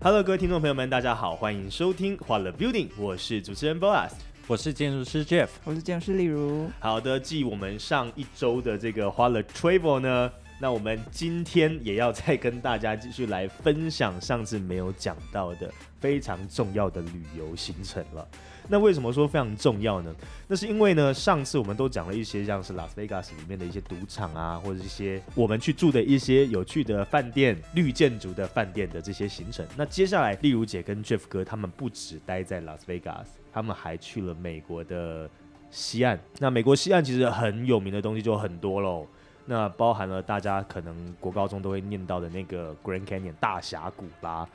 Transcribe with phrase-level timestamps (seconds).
[0.00, 4.12] Hello，各位听众朋友们，大家好，欢迎收听欢乐 Building，我是主持人 Boas。
[4.46, 6.70] 我是建筑师 Jeff，我是建筑师例如。
[6.78, 10.30] 好的，继我们上一周的这个花了 Travel 呢，
[10.60, 15.68] 那我们今天也要再跟大家继续来分享上次没有讲到的
[15.98, 18.28] 非常重要的旅游行程了。
[18.70, 20.14] 那为什么说非常重要呢？
[20.46, 29.66] 那是因为呢，上次我们都讲了一些像是拉斯维加斯里面的一些赌场啊，或者一些我们去住的一些有趣的饭店、绿建筑的饭店的这些行程。
[29.74, 35.28] 那接下来，例如姐跟 Jeff 哥他们不止待在拉斯维加斯，他们还去了美国的
[35.70, 36.20] 西岸。
[36.38, 39.06] 那美国西岸其实很有名的东西就很多喽。
[39.46, 44.46] 那包含了大家可能国高中都会念到的那个 Grand Canyon 大峡谷啦。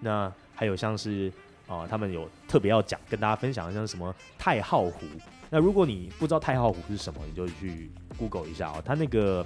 [0.00, 1.32] 那还有像是。
[1.78, 5.06] 啊，他们有特别要讲，跟大家分享，像什么太浩湖。
[5.50, 8.82] 那如果你不知道太浩湖是什么，你就去 Google 一下啊。
[8.84, 9.44] 它那个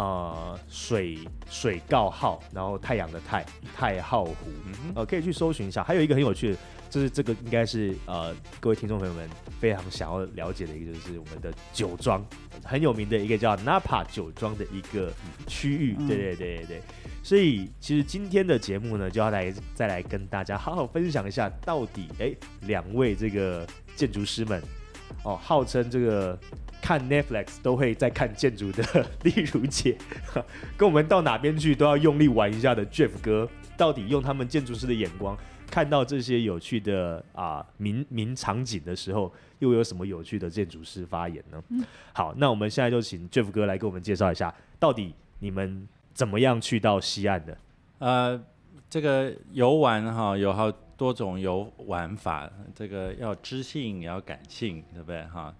[0.00, 1.18] 呃水
[1.50, 3.44] 水告号，然后太阳的太
[3.76, 4.34] 太浩湖，
[4.94, 5.84] 呃，可以去搜寻一下。
[5.84, 9.28] 还有一个很有趣的，就是这个应该是呃各位听众朋友们
[9.60, 12.24] 非常想要了解的一个，就是我们的酒庄
[12.64, 15.12] 很有名的一个叫 Napa 酒庄的一个
[15.46, 15.94] 区域。
[16.08, 16.82] 对对对对对。
[17.22, 24.62] 所以，其实今天的节目呢，就要来再来跟大家好好分享一下，到底哎，两位这个建筑师们
[25.22, 26.38] 哦，号称这个
[26.80, 28.82] 看 Netflix 都会在看建筑的
[29.24, 29.96] 例如姐，
[30.76, 35.36] 跟我们到哪边去都要用力玩一下的 Jeff 哥，到底用他们建筑师的眼光
[35.70, 41.62] 看到这些有趣的啊名名场景的时候，又有什么有趣的建筑师发言呢？
[42.12, 45.88] 好，那我们现在就请 Jeff 哥来给我们介绍一下，到底你们。
[46.12, 47.56] 怎么样去到西岸的？
[47.98, 48.38] 呃，
[48.90, 50.70] 这个游玩哈有好
[51.00, 55.54] 多种游玩法，这个要知性也要感性，对不对哈？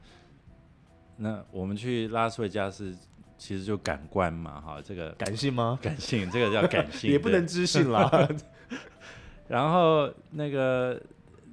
[1.17, 2.95] 那我们去拉斯维加斯
[3.39, 5.79] 其实就感官嘛哈，这个感性吗？
[5.81, 8.29] 感性，这个叫感性， 也不能知性啦。
[9.49, 11.01] 然后那个，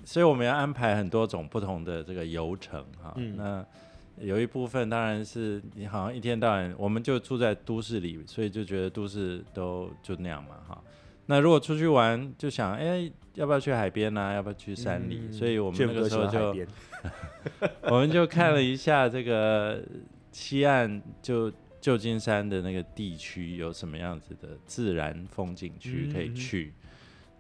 [0.04, 3.16] 所以我们要安排很多种不同的这个游程哈。
[3.38, 3.66] 那
[4.18, 10.84] 有一部分当然是你好像一天到晚，我们就住在都市里，所以就觉得都市都就那样嘛，哈。
[11.28, 14.34] 那如果出去玩，就想哎，要不要去海边呢？
[14.34, 15.32] 要不要去山里？
[15.32, 16.66] 所以我们那个时候就，
[17.90, 19.82] 我们就看了一下这个
[20.32, 26.74] 西岸，就旧金山的那个地区有什么样子的自然风景区可以去。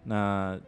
[0.03, 0.59] 那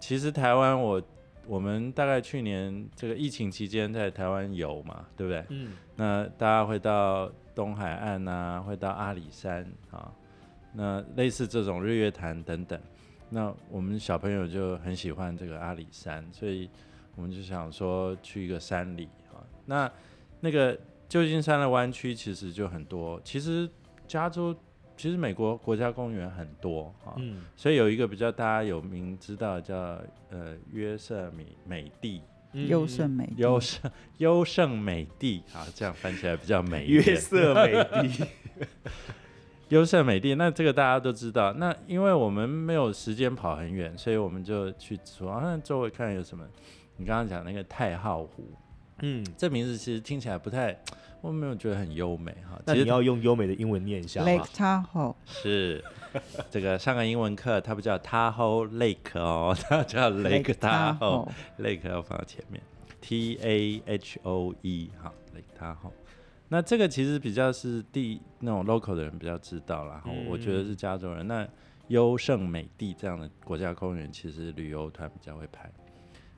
[0.00, 1.00] 其实台湾我。
[1.44, 5.44] 我们大概去年这个疫情期间在台湾游嘛，对不对？
[5.48, 5.72] 嗯。
[5.96, 10.12] 那大家会到东海岸啊，会到阿里山啊，
[10.72, 12.80] 那类似这种日月潭等等。
[13.32, 16.68] 那我们小朋友就很喜欢这个阿里山，所以
[17.16, 19.42] 我们就想说去一个山里啊。
[19.66, 19.90] 那
[20.40, 20.78] 那个
[21.08, 23.68] 旧金山的湾区其实就很多，其实
[24.06, 24.54] 加州。
[24.94, 29.74] 其实美国国家公园很多嗯，所以有一个比较大家有名知道叫
[30.28, 32.22] 呃约瑟米美地，
[32.52, 36.86] 优胜美优胜优胜美地啊，这样翻起来比较美。
[36.86, 38.26] 约瑟美地，
[39.72, 41.50] 优胜美地，那这个大家都知道。
[41.54, 46.44] 那因为我们没有时间跑很远，所以我们就去说啊，周围看有什么。
[46.98, 48.44] 你刚刚讲那个太浩湖，
[49.00, 50.78] 嗯，这名字其实听起来不太。
[51.22, 55.82] 我没有觉得很优美哈，那你要用优美的英文念一下 Lake Tahoe 是
[56.50, 62.60] 这个上个英文课，它不叫 Tahoe Lake 哦，它叫 Lake Tahoe，Lake 要放在前面
[63.00, 65.92] ，T A H O E 哈，Lake Tahoe。
[66.52, 71.26] 那这个其实比较是地那种 local 的人比较知道啦，我觉得是加州人。
[71.26, 71.48] 那
[71.88, 75.72] 优胜美地这样的国家公园，其实旅游团比较会拍。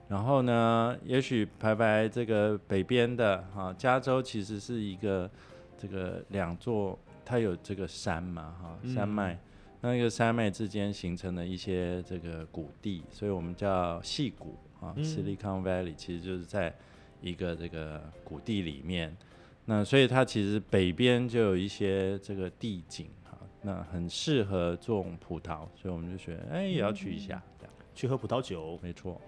[0.07, 5.29] 然后呢，也许排排这个北边的哈，加州其实是一个
[5.77, 9.37] 这个两座，它有这个山嘛哈，山脉，
[9.81, 16.73] 那个山脉之间形成了一些这个谷地，所以我们叫细谷啊，Silicon Valley 其实就是在
[17.21, 19.17] 一个这个谷地里面，
[19.67, 27.73] 那所以它其实北边就有一些这个地景哈，那很适合种葡萄，所以我们就觉得哎也要去一下，这样。
[27.95, 29.21] 去喝葡萄酒，没错。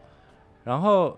[0.64, 1.16] 然后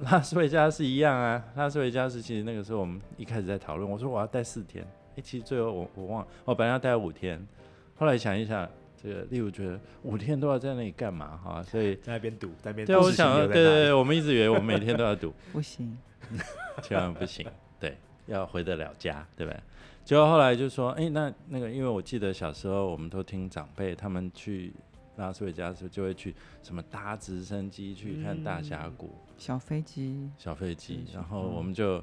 [0.00, 4.86] 拉斯维加斯一样啊，拉斯维加斯其实那个时候我们一开始在讨论，我说我要待四天，
[5.16, 7.44] 哎，其实最后我我忘了，我本来要待五天，
[7.96, 11.62] 后来想一想，这个例如觉得五天都要在那里干嘛哈？
[11.62, 15.98] 所以在那边赌，在那边对，我想，对对对，我们一直以为我们每天都要赌，不行，
[16.82, 17.44] 千万不行，
[17.80, 19.60] 对，要回得了家，对不对？
[20.04, 24.72] 结果后来就说，哎，那那个，因为我记得小时候我们都听长辈他们去
[25.16, 32.02] 拉斯维加斯就会去什么搭直升机去看大峡谷，小飞机，小飞机，然后我们就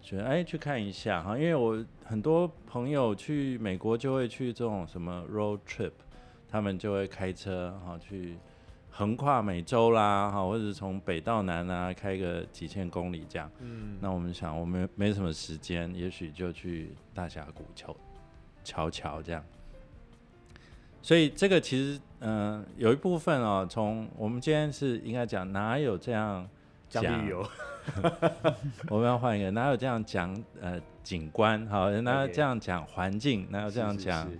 [0.00, 5.92] 觉得哎去看一下哈，因为我很多朋友去美国就会去这种什么 road trip，
[6.48, 8.36] 他们就会开车哈去。
[8.94, 13.50] 横跨美洲啦，哈，或者是从北到南啊，开个几千公里这样。
[13.58, 17.96] 嗯，那我们想，我们没什么时间，也许就去大峡谷瞧
[18.62, 19.42] 瞧瞧这样。
[21.00, 26.46] 所以这个其实，嗯，有一部分哦，从我们今天是应该讲哪有这样
[26.88, 27.48] 讲旅游，
[28.90, 34.30] 我们要换一个，哪有这样讲呃景观，好，哪有这样讲环境，哪有这样讲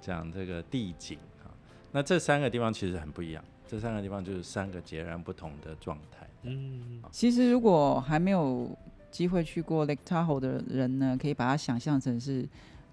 [0.00, 1.50] 讲这个地景，哈，
[1.92, 3.42] 那这三个地方其实很不一样。
[3.70, 6.26] 这三个地方就是三个截然不同的状态。
[6.42, 8.68] 嗯，其实如果还没有
[9.12, 12.48] 机会去过 Lake Tahoe 的人呢，可以把它想象成是，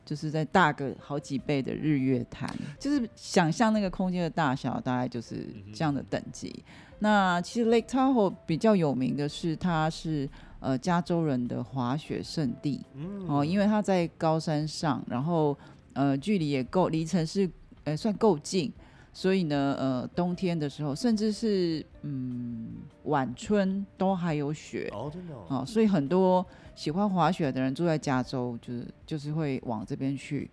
[0.05, 2.47] 就是在大个好几倍的日月潭，
[2.79, 6.63] 就是想象那个空间的大小，大概就是这样的等级。
[6.99, 10.29] 那其实 Lake Tahoe 比较有名的是，它是
[10.59, 12.81] 呃加州人的滑雪圣地。
[12.93, 15.57] 嗯，哦，因为它在高山上，然后
[15.93, 17.49] 呃距离也够，离城市
[17.83, 18.71] 呃算够近。
[19.17, 22.67] 所以呢，呃，冬天的时候，甚至是嗯
[23.05, 25.65] 晚春都还有雪哦，真的哦。
[25.65, 30.47] 所以很多喜欢滑雪的人住在加州，就是就是会往这边去。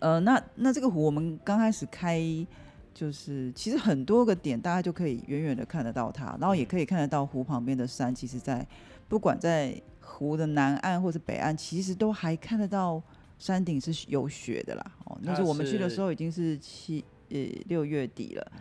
[0.00, 2.20] 呃，那那这个湖，我们刚开始开，
[2.92, 8.14] 就是其实很多个点，大家就可以远远的看得到它，然后也可以看得到湖旁边的山。
[8.14, 8.66] 其实，在
[9.08, 13.02] 不管在湖的南岸或者北岸，其实都还看得到
[13.38, 14.84] 山顶是有雪的啦。
[15.06, 17.02] 哦，那是我们去的时候已经是七。
[17.30, 18.52] 呃，六月底了，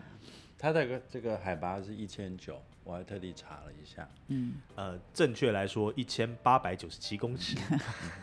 [0.57, 7.57] 它的这个海拔是一千九，我还特地查了一下，嗯，呃，正确来说一千八百九十七公尺，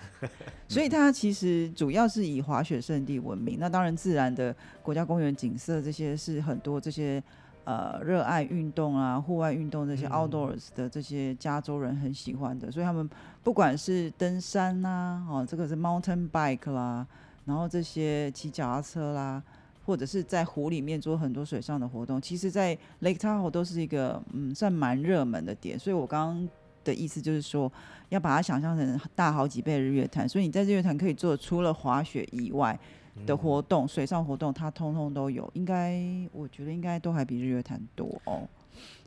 [0.68, 3.56] 所以它其实主要是以滑雪胜地闻名。
[3.58, 7.22] 那当然，自然的国家公园景色这些是很多这些
[7.64, 13.08] 呃热爱运动啊、户外运动这些 outdoors 的这些加州人很喜欢的，所以他们
[13.42, 17.06] 不管是登山呐，哦，这个是 mountain bike 啦，
[17.44, 19.42] 然后这些骑脚踏车啦。
[19.86, 26.48] 或者是在湖里面做很多水上的活动，其实，在 Lake Tahoe 都是一个嗯算蛮热门的点，所以我刚刚
[26.82, 27.72] 的意思就是说，
[28.08, 32.76] 要把它想象成大好几倍的日月潭，所以你在日月潭可以做除了滑雪以外
[33.24, 36.02] 的活动，水上活动它通通都有，应该
[36.32, 38.42] 我觉得应该都还比日月潭多哦，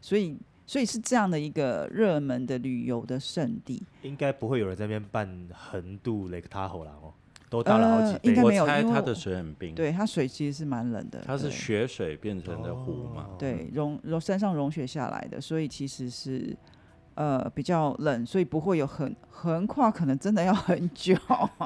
[0.02, 7.14] 所以所以是这样的一个热门的旅游的圣地，应该不会有人在那边办横渡 Lake Tahoe 啦哦。
[7.50, 9.74] 都大了好几倍，应该没有，因为它的水很冰。
[9.74, 11.20] 对，它水其实是蛮冷的。
[11.26, 13.28] 它是雪水变成的湖嘛？
[13.40, 16.56] 对，融融山上融雪下来的，所以其实是
[17.16, 21.16] 呃比较冷，所以不会有很横跨，可能真的要很久。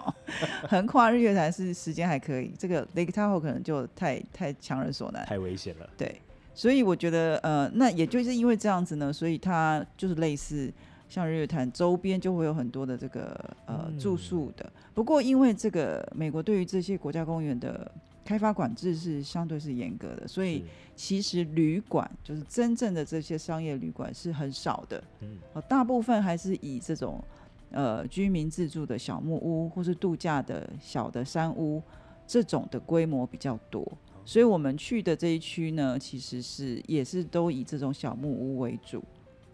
[0.69, 5.89] 横跨日月潭是时间还可以，这个 Lake Tahoe 可能就太太强人所难，太危险了。
[5.97, 6.21] 对，
[6.53, 10.71] 所以我觉得呃，那也就是因为这样子呢，所以它就是类似。
[11.13, 17.91] 像日月潭周边就会有很多的这个呃住宿的，不过因为这个美国对于这些国家公园的
[18.25, 20.65] 开发管制是相对是严格的，所以
[20.95, 27.23] 其实旅馆就是真正的这些商业旅馆是很少的，嗯，大部分还是以这种
[27.69, 31.79] 呃居民自住的小木屋或是度假的小的山屋
[32.25, 33.87] 这种的规模比较多，
[34.25, 39.03] 所以我们去的这一区呢，其实是也是都以这种小木屋为主。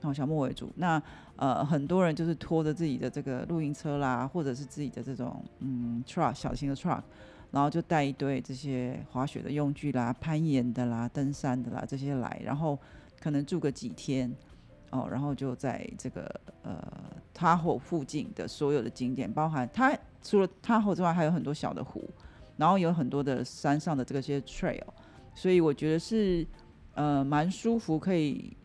[0.02, 0.72] 哦，小木为主。
[0.78, 0.98] 那
[1.42, 7.02] 呃，很多人就是拖着自己的这个露营车啦，或者是自己的这种嗯 truck 小型的 truck，
[7.52, 12.78] 然后就带一堆这些滑雪的用具啦、攀岩的啦、登山的啦这些来，然后
[13.22, 14.30] 可能住个几天
[14.90, 16.30] 哦，然后就在这个
[16.64, 16.78] 呃
[17.34, 22.04] Tahoe 附近的所有的景点，包含它除了 Tahoe 之外，还有很多小的湖，
[22.58, 24.84] 然后有很多的山上的这些 trail，
[25.34, 26.46] 所以我觉得是
[26.96, 28.58] 呃蛮舒服，可以。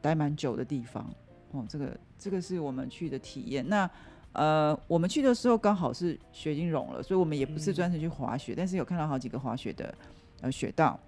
[0.00, 1.12] 待蛮久的地方，
[1.52, 3.66] 哦，这个这个是我们去的体验。
[3.68, 3.90] 那
[4.32, 9.92] 呃，我们去的时候刚好是雪已经融了，所以我们也不是专程去滑雪，但是有看到好几个滑雪的
[10.42, 11.00] 呃雪道。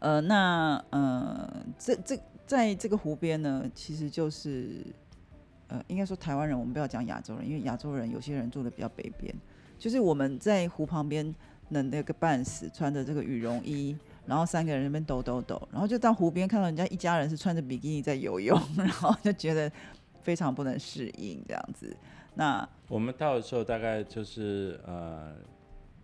[0.00, 4.84] 呃，那呃，这这在这个湖边呢，其实就是
[5.68, 9.34] 呃，应该说台湾人，我们不要讲亚洲人，因为亚洲人有些人住的比较北边，
[9.78, 11.34] 就是我们在湖旁边
[11.70, 13.96] 冷那个半死，穿着这个羽绒衣。
[14.26, 19.70] 然后三个人那边抖抖抖，然后就到湖边看到人家一家人是穿着比基尼在游泳， 然后就觉得
[20.22, 21.94] 非常不能适应这样子。
[22.34, 25.34] 那我们到的时候大概就是呃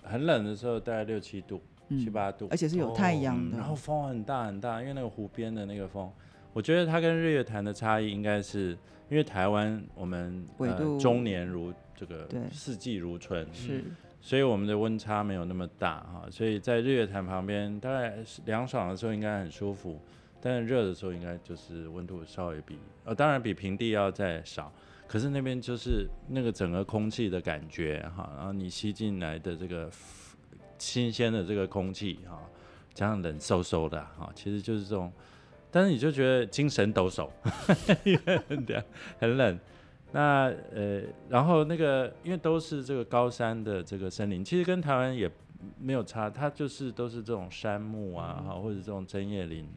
[0.03, 6.11] 很冷的时候，大概六七度、七八度，而且是有太阳的，然后风很大很大，因为那个湖边的那个风，
[6.53, 13.85] 我觉得它跟日月潭的差异应该是因为台湾我们呃终年如这个四季如春，是，
[14.21, 20.01] 所以我们的温差没有那么大哈，所以在日月潭旁边大概凉爽的时候应该很舒服。
[20.43, 24.73] 但是热的时候应该就是温度稍微比呃，当然比平地要再少，
[25.07, 29.91] 可是那边就是那个整个空气的感觉哈，然后你吸进来的这个
[30.79, 32.41] 新鲜的这个空气哈，
[32.95, 35.13] 加上冷飕飕的哈，其实就是这种，
[35.71, 37.29] 但是你就觉得精神抖擞，
[39.21, 39.61] 很冷。
[40.13, 45.31] 那呃，然后那个因为都是这个高山的这个森林，其实跟台湾也
[45.79, 49.69] 没有差，它就是都是这种杉木啊哈，或者这种针叶林。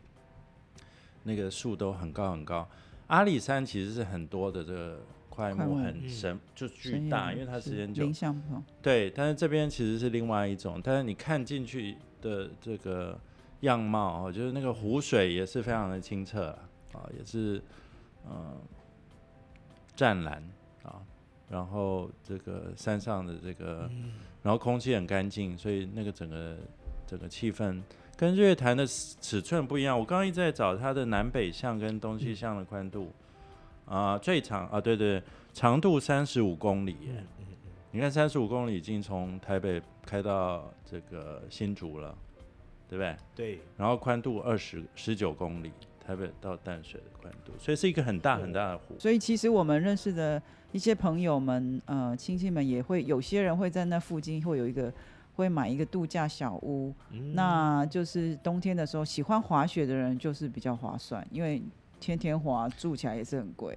[1.25, 2.68] 那个树都很高很高，
[3.08, 5.00] 阿里山其实是很多的这个
[5.30, 8.12] 块木很神就巨大，因为它时间久。
[8.82, 13.18] 对，但是这边其实是另外一种，但是你看进去的这个
[13.62, 16.48] 样貌，就是那个湖水也是非常的清澈
[16.92, 17.62] 啊，也是
[18.30, 18.58] 嗯
[19.95, 20.43] 湛蓝
[20.83, 21.01] 啊，
[21.50, 23.89] 然后这个山上的这个，
[24.41, 26.57] 然后空气很干净，所以那个整个
[27.05, 27.81] 整个气氛。
[28.15, 33.12] 跟日月潭的尺寸不一样，我刚刚一直在找它的南北向跟东西向的宽度，
[33.85, 35.21] 啊，最长啊，对对，
[35.51, 36.95] 长度三十五公里，
[37.91, 42.15] 你看三十五公里已经从台北开到这个新竹了，
[42.88, 43.17] 对不对？
[43.35, 43.59] 对。
[43.77, 45.71] 然后宽度二十十九公里，
[46.05, 48.95] 台北到淡水的宽度，所以是一个很大很大的湖。
[49.00, 50.41] 所以其实我们认识的
[50.72, 54.91] 一些朋友们，呃，亲戚们也会有些人会在那附近会有一个。
[55.36, 56.93] 会买一个度假小屋，
[57.33, 61.60] 那就是冬天的时候，喜欢滑雪的人就是比较划算，因为
[62.00, 63.75] 天天滑住起来也是很贵。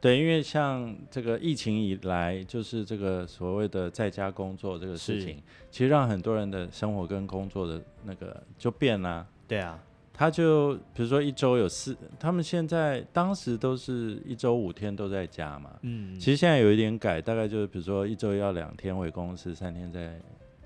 [0.00, 5.40] 对，因为像这个疫情以来，就是这个所谓的在家工作这个事情，
[5.70, 9.24] 其实让很多人的生活跟工作的那个就变了。
[9.46, 9.78] 对啊，
[10.20, 15.70] 他就比如说一周有四，他们现在当时都是一周五天都在家嘛。
[15.80, 20.20] 嗯，其实现在有一点改，大概就是比如说一周要两天回公司，三天在。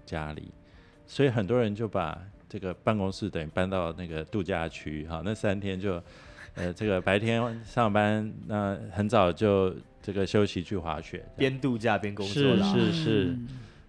[0.06, 0.52] 家里，
[1.06, 5.94] 所以很多人就把这个办公室等于搬到那个度假区，哈，那三天就，
[6.56, 13.38] 呃，这个白天上班，那很早就这个休息去滑雪，边度假边工作是是是，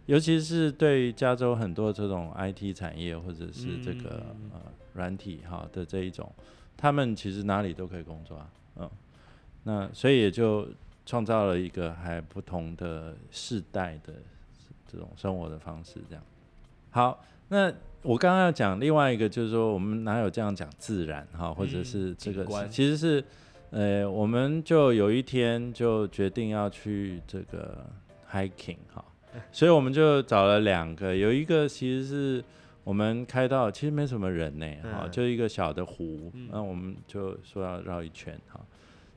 [0.05, 4.62] 尤其是对加州很多这种 IT 产业或者是这个呃
[4.93, 6.31] 软体哈的这一种，
[6.77, 8.89] 他们其实哪里都可以工作啊，嗯，
[9.63, 10.67] 那所以也就
[11.05, 14.13] 创造了一个还不同的世代的。
[14.88, 16.24] 这种生活的方式，这样
[16.91, 17.21] 好。
[17.50, 23.21] 那我刚刚要讲另外一个，就是说我们哪有这样讲自然哈，或者是这个，其实是
[23.71, 27.85] 呃，我们就有一天就决定要去这个
[28.31, 29.03] hiking 哈，
[29.51, 32.44] 所以我们就找了两个，有一个其实是
[32.84, 38.60] 我们开到其实没什么人呢，哈，就一个小的湖，那我们就说要绕一圈哈。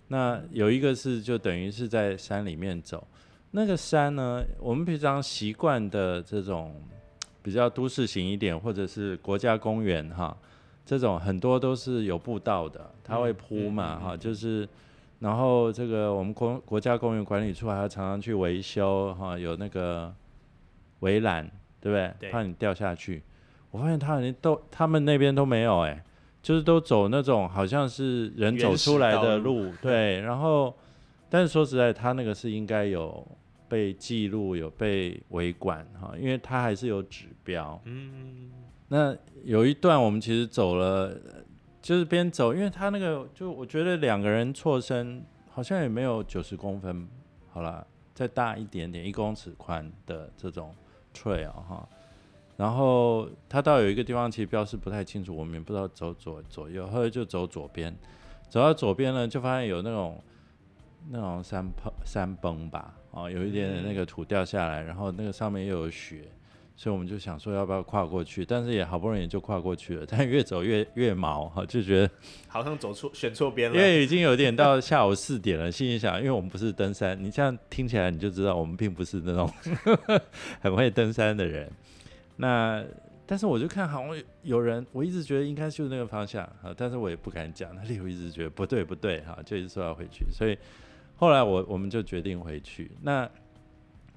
[0.09, 3.07] 那有一个是就等于是在山里面走。
[3.51, 4.45] 那个山呢？
[4.61, 6.75] 我们平常习惯的这种
[7.43, 10.37] 比较都市型一点，或者是国家公园哈，
[10.85, 14.69] 这种很多都是有步道的，它会铺嘛哈，就是
[15.19, 20.15] 然后这个我们公国家公园管理处还要常常去维修哈，有那个
[21.01, 22.31] 围栏，对不对？
[22.31, 23.23] 怕你掉下去。
[23.71, 26.03] 我发现他们都他们那边都没有哎，
[26.43, 30.75] 就是都走那种好像是人走出来的路，对，然后。
[31.31, 33.23] 但是说实在，他那个是应该有
[33.69, 37.79] 被记录、有被维管哈，因为他还是有指标。
[37.85, 38.51] 嗯，
[38.89, 41.15] 那有一段我们其实走了，
[41.89, 47.09] 就是边走，因为他那个就我觉得两个人错身好像也没有九十公分，
[47.51, 50.75] 好了，再大一点点，一公尺宽的这种
[51.15, 51.89] trail 哈。
[52.59, 57.97] 然后他到有一个地方其实标示不太清楚，我们也不知道走左左右，后来就走左边，
[58.51, 60.23] 走到左边呢，就发现有那种。
[61.11, 66.29] 那种山崩山崩吧，哦，有一点那个土掉下来，然后那个上面又有雪，
[66.81, 72.11] 所以我们就想说要不要跨过去，但是也好不容易就跨过去了， 但越走越越毛哈，就觉得
[72.47, 79.53] 好像走错选错边了，因为已经有点到下午四点了，心里想，因为我们不是登山，你这样听起来你就知道我们并不是那种
[80.63, 81.69] 很会登山的人，
[82.37, 82.85] 那
[83.27, 90.57] 但是我就看好像有人，我一直觉得应该就是那个方向啊，但是我也不敢讲，那里我一直觉得不对不对哈，就一直说要回去，所以。
[91.21, 92.93] 后来我我们就决定回去。
[93.03, 93.29] 那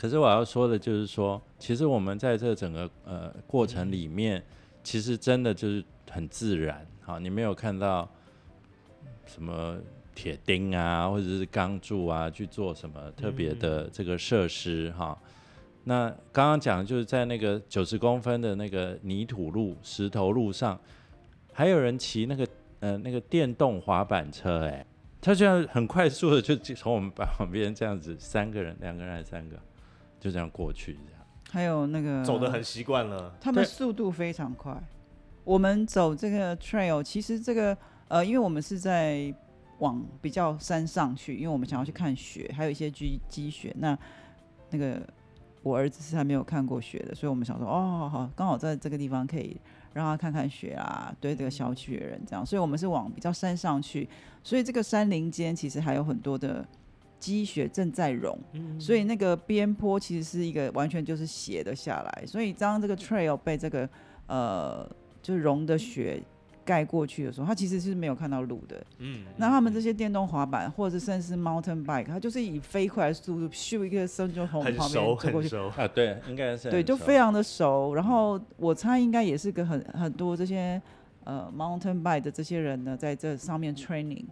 [0.01, 4.43] 可是我要说的就是说，其实我们在这整个呃过程里面，
[4.81, 6.84] 其实真的就是很自然。
[7.01, 8.10] 好，你没有看到
[9.27, 9.77] 什么
[10.15, 15.15] 铁钉啊，或者是钢柱啊，去做什么特别的这个设施哈。
[15.84, 20.81] 那刚刚讲就是在那个九十公分的那个泥土路、石头路上，
[21.53, 22.48] 还有人骑那个
[22.79, 24.84] 呃那个电动滑板车，哎，
[25.22, 29.60] 他居然很快速的就从我们旁边这样子，三个人、两个人还是三个，
[30.21, 31.21] 就这样过去这样。
[31.49, 34.81] 还有那个走的很习惯了，他们速度非常快。
[35.43, 39.33] 我们走这个 trail，其实这个呃，因为我们是在
[39.79, 43.75] 往比较山上去，因为我们想要去看雪，还有一些积积雪。
[43.79, 43.97] 那
[44.69, 45.01] 那个
[45.63, 49.59] 我儿子是还没有看过雪的，所以我们想说，哦，好，刚好在这个地方可以
[49.93, 52.45] 让他看看雪啊，对这个小雪人这样。
[52.45, 54.07] 所以我们是往比较山上去，
[54.43, 56.65] 所以这个山林间其实还有很多的
[57.21, 58.37] 积雪正在融，
[58.77, 63.87] 所以那个边坡其实是一个完全就是斜的下来，所以当这个 trail 被这个
[64.27, 64.85] 呃。
[65.23, 66.19] 就融的雪
[66.65, 68.83] 盖过去的时候，他其实是没有看到路的。
[68.97, 77.93] 嗯，那他们这些电动滑板或者甚至是 mountain bike，它就是以飞快的速度咻一个身就从旁边走过去啊，对，应该是对，就非常的熟。
[77.93, 80.81] 然后我猜应该也是个很很多这些
[81.23, 84.25] 呃 mountain bike 的这些人呢，在这上面 training。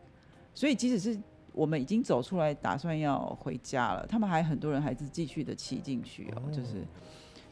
[0.55, 1.19] 所以即使是
[1.59, 6.41] 我们已经走出来，打算要回家了，他们还很多人还是继续的骑进去哦。
[6.51, 6.85] 就是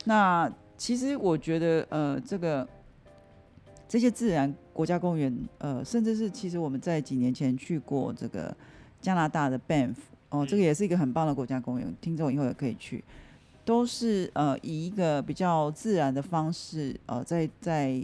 [0.05, 2.67] 那其实我觉得呃这个。
[3.89, 8.53] 这些自然国家公园，呃，甚至是其实我们在几年前去过这个
[8.99, 9.95] 加拿大的 Banff，
[10.27, 13.01] 哦，这个也是一个很棒的国家公园，听众以后也可以去，
[13.63, 18.03] 都是呃以一个比较自然的方式，呃，在在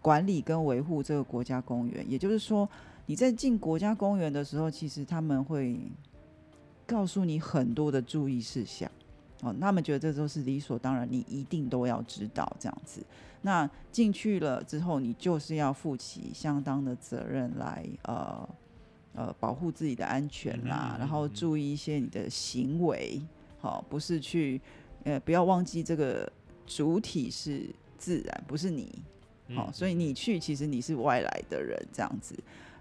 [0.00, 2.04] 管理跟维护这个国家公园。
[2.10, 2.68] 也就是说，
[3.06, 5.78] 你在进国家公园的时候，其实他们会
[6.86, 8.90] 告诉你很多的注意事项。
[9.42, 13.04] 哦，他们觉得这都是理所当然，你一定都要知道这样子。
[13.40, 18.48] 那进去了之后，你就是要负起相当的责任来，呃
[19.14, 23.20] 呃，保护自己的安全啦，然后注意一些你的行为，
[23.58, 24.60] 好，不是去，
[25.02, 26.30] 呃，不要忘记这个
[26.64, 27.66] 主体是
[27.98, 29.02] 自然，不是你，
[29.56, 32.34] 好，所以你去其实你是外来的人这样子。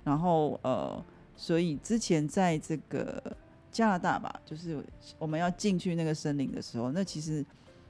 [0.04, 1.04] 然后呃，
[1.36, 3.22] 所以之前在这个。
[3.74, 4.84] 加拿大吧，就是
[5.18, 7.42] 我们要进去那个森林的时候，那其实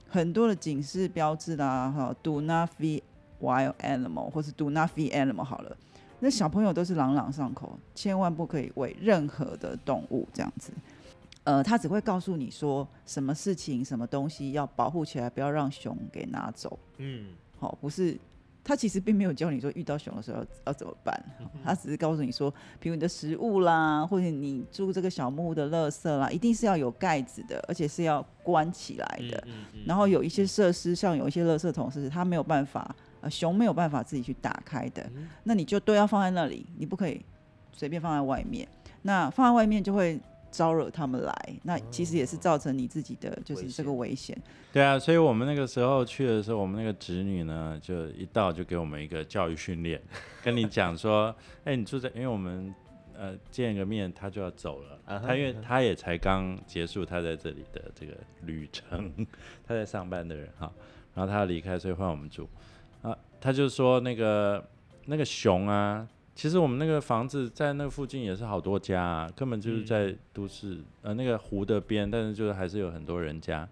[0.08, 3.02] 很多的警示标志啦，哈，Do not feed
[3.40, 5.76] wild animal，或是 Do not feed animal，好了，
[6.20, 10.72] 那小朋友都是朗朗上口，千万不可以喂任何的动物这样子。
[11.42, 16.78] 呃，他只会告诉你说什么事情、什么东西要保护起来，不要让熊给拿走。
[16.98, 17.26] 嗯，
[17.58, 18.16] 好，不是。
[18.64, 21.24] 他其实并没有教你说遇到熊的时候要要怎么办，
[21.64, 29.44] 他只是告诉你说，比如你的食物啦，或者你住这个小木屋的垃圾啦，一定是要有盖子的，而且是要关起来的。
[29.84, 35.10] 然后有一些设施，像有一些垃圾桶是它没有办法，呃，熊没有办法自己去打开的，
[35.44, 37.20] 那你就都要放在那里，你不可以
[37.72, 38.68] 随便放在外面。
[39.02, 40.20] 那放在外面就会。
[40.52, 41.34] 招惹他们来，
[41.64, 44.36] 那其实也是造成你自己的就是这个危险。
[44.72, 50.00] 对啊，所以我们那个时候去的时候，我们那个侄女呢，就一到就给我们一个教育训练，
[50.44, 51.34] 跟你讲说，
[51.64, 52.72] 哎，你住在，因为我们
[53.18, 58.12] 呃见个面，他就要走了，他因为他也才刚结束他在这里的这个
[58.42, 59.10] 旅程，
[59.66, 60.72] 他在上班的人哈，
[61.14, 62.48] 然后他要离开，所以换我们住。
[63.02, 64.64] 啊，他就说那个
[65.06, 66.06] 那个熊啊。
[66.34, 73.68] 其实我们那个房子在那附近也是好多家，啊，根本就是在都市呃那个湖的边，但是就是还是有很多人家。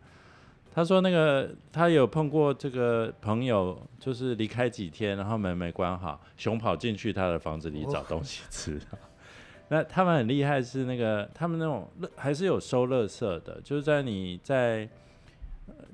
[0.72, 8.80] 他说那个他有碰过这个朋友，就是离开几天，然后门没关好，熊跑进去他的房子里找东西吃。
[9.68, 14.88] 那他们很厉害，是那个他们那种还是有收垃圾的，就是在你在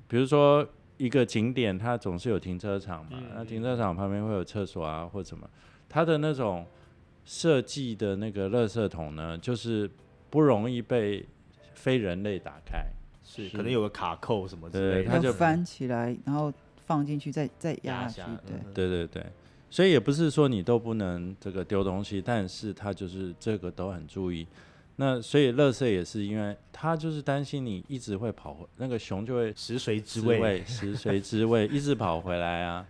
[0.09, 0.67] 比如说
[0.99, 5.49] 一个景点，它总是有停车场嘛，那停车场旁边会有厕所啊或什么。
[5.97, 6.67] 它的那种
[7.25, 9.91] 设计的那个垃圾桶呢，就是
[10.29, 11.25] 不容易被
[11.73, 12.85] 非人类打开，
[13.25, 16.53] 是可能有个卡扣什么之类的，它就翻起来，然后
[16.85, 18.53] 放进去，再再压下去。
[18.75, 19.27] 对对对对，
[19.71, 24.47] 所以也不是说你都不能这个丢东西，但是它就是这个都很注意。
[24.97, 32.87] 那所以乐色也是因为他就是担心你一直会跑回，那个熊就会食髓知味，食髓知味，一直跑回来啊。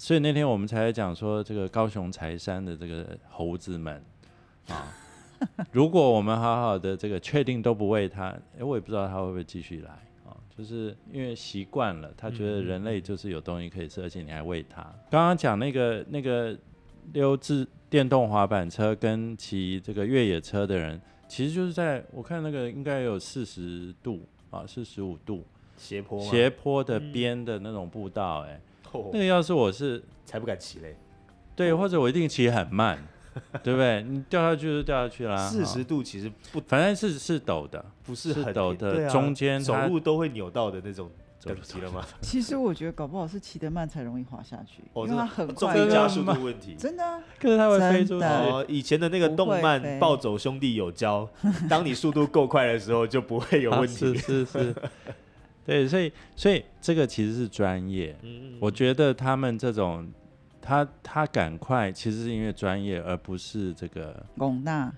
[0.00, 4.02] 所以那天我们才讲说，这个高雄柴山的这个猴子们
[4.68, 4.88] 啊，
[5.70, 9.90] 如果我们好好的这个确定都不喂它，哎，我也不知道它会不会继续来
[10.26, 10.32] 啊。
[10.56, 14.80] 就是因为习惯了，他觉得人类就是有东西可以吃，而且你还喂它。
[15.10, 16.56] 刚刚讲那个那个
[17.12, 25.44] 溜自电动滑板车跟骑这个越野车的人，其实就是在我看那个应该有四十度啊，四十五度
[25.76, 28.58] 斜坡斜坡的边的那种步道，哎。
[29.12, 30.96] 那个要是我是才不敢骑嘞，
[31.54, 32.98] 对，或者我一定骑很慢，
[33.62, 34.02] 对不对？
[34.02, 35.36] 你掉下去就掉下去啦。
[35.36, 41.10] 四十度其实不，反正是是陡的，不是很陡的，中间走路都会扭到的那种
[41.42, 42.04] 等级了吗？
[42.20, 46.74] 其实我觉得搞不好是骑得慢才容易滑下去，因为它很快加速度问题。
[46.78, 48.26] 真的，可是它会飞出去。
[48.68, 51.28] 以前的那个动漫《暴走兄弟》有教，
[51.68, 54.14] 当你速度够快的时候就不会有问题。
[54.18, 54.74] 是 是是。
[55.64, 58.16] 对，所以所以这个其实是专业。
[58.22, 60.10] 嗯我觉得他们这种，
[60.60, 64.24] 他他赶快，其实是因为专业，而不是这个。
[64.36, 64.92] 广大。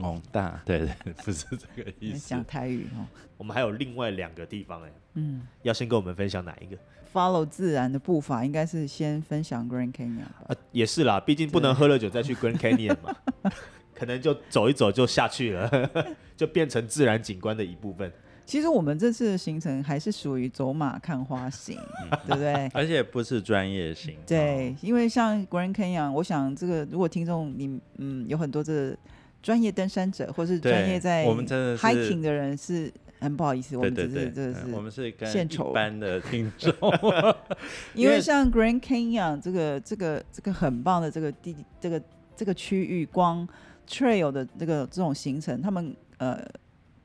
[0.00, 2.28] 广大，对对，不是这个意思。
[2.28, 3.06] 讲台语哦。
[3.36, 4.92] 我们还有另外两个地方哎。
[5.14, 5.42] 嗯。
[5.62, 6.76] 要先跟我们分享哪一个
[7.12, 10.22] ？Follow 自然的步伐，应该是先分享 Grand Canyon。
[10.22, 13.14] 啊，也是啦，毕竟不能喝了酒再去 Grand Canyon 嘛，
[13.94, 15.90] 可能就走一走就下去了，
[16.36, 18.12] 就变成自然景观的一部分。
[18.46, 21.78] 其实我们这次的行程还是属于走马看花型，
[22.26, 22.68] 对不对？
[22.74, 24.14] 而且不是专业型。
[24.26, 28.94] 对，因为像 Grand Canyon，我想这个如果听众你嗯有很多这
[29.42, 36.70] 专业登山者或是专业在我们真的 hiking 的人，是很不好意思，我们只是这是我们是献丑般的听众。
[37.94, 42.02] 因为像 Grand Canyon 这个这个这个很棒的这个地这个
[42.36, 43.48] 这个区域，光
[43.88, 46.46] trail 的这个这种行程，他们呃。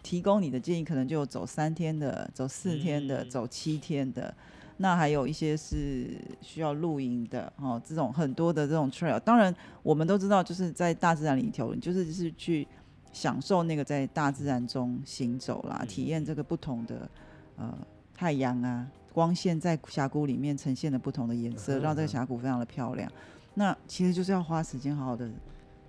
[0.02, 4.34] 提供你的建议可能就走三天的，走四天的，走七天的，
[4.78, 7.80] 那还有一些是需要露营的哦。
[7.86, 12.66] 这种很多的这种 trail，当然我们都知道，就是在大自然里头，就是是去
[13.12, 17.10] 享受那个在大自然中行走啦，体验这个不同的
[17.58, 17.78] 呃
[18.16, 23.12] 太阳啊光线在峡谷里面呈现的不同的颜色，让这个峡谷非常的漂亮。
[23.56, 25.30] 那其实就是要花时间好好的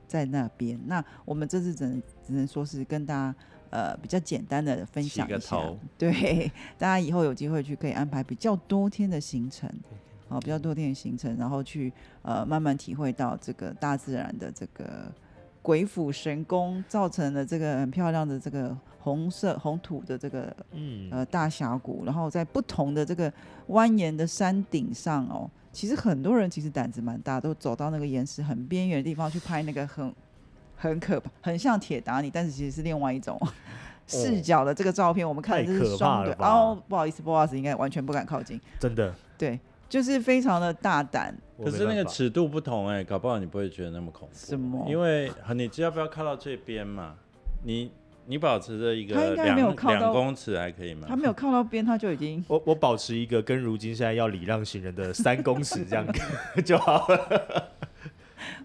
[0.08, 0.76] 在那边。
[0.86, 3.32] 那我们这次只能只能说是跟大家。
[3.70, 5.56] 呃，比较简单的分享一下，
[5.96, 9.70] 对，大家以后有机会去可以安排比较多天的行程，
[10.28, 15.10] 好，比较多天的行程，然后去呃慢慢体会到这个大自然的这个
[15.62, 21.08] 鬼斧神工造成的这个很漂亮的这个红色红土的这个嗯。
[21.12, 23.32] 呃大峡谷，然后在不同的这个
[23.68, 30.12] 蜿蜒的山顶上哦，其实很多人其实胆子蛮大，都走到那个岩石很边缘的地方去拍那个很。
[30.80, 33.38] 很可怕，很像铁打你，但是其实是另外一种
[34.08, 35.28] 视角的这个照片。
[35.28, 38.58] 我们看的是双对，哦，不好意思，不好意思，应该完全不敢靠近。
[38.78, 41.36] 真的，对，就是非常的大胆。
[41.62, 44.34] 可是那个尺度不同哎，搞不好你不会觉得那么恐怖。
[44.34, 44.86] 什么？
[44.88, 47.14] 因为你只要不要靠到这边嘛，
[47.62, 47.92] 你
[48.24, 51.06] 你保持着一个两两公尺还可以吗？
[51.06, 52.42] 他没有靠到边，他就已经。
[52.48, 56.06] 我我保持一个跟如今现在要礼让行人的三公尺这样
[56.64, 57.68] 就好了。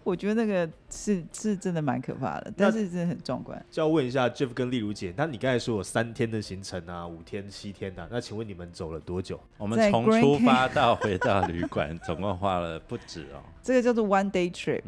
[0.03, 3.63] 我觉得那个是是真的蛮可怕的，但是真的很壮观。
[3.69, 9.39] 就要问一下 Jeff 跟丽如姐，那你刚才说有三天的行程啊，五天、七天的，那请问你们走了多久？
[9.57, 13.41] 我们从出发到回到旅馆，总共花了不止哦。
[13.61, 14.81] 这个叫做 one day trip，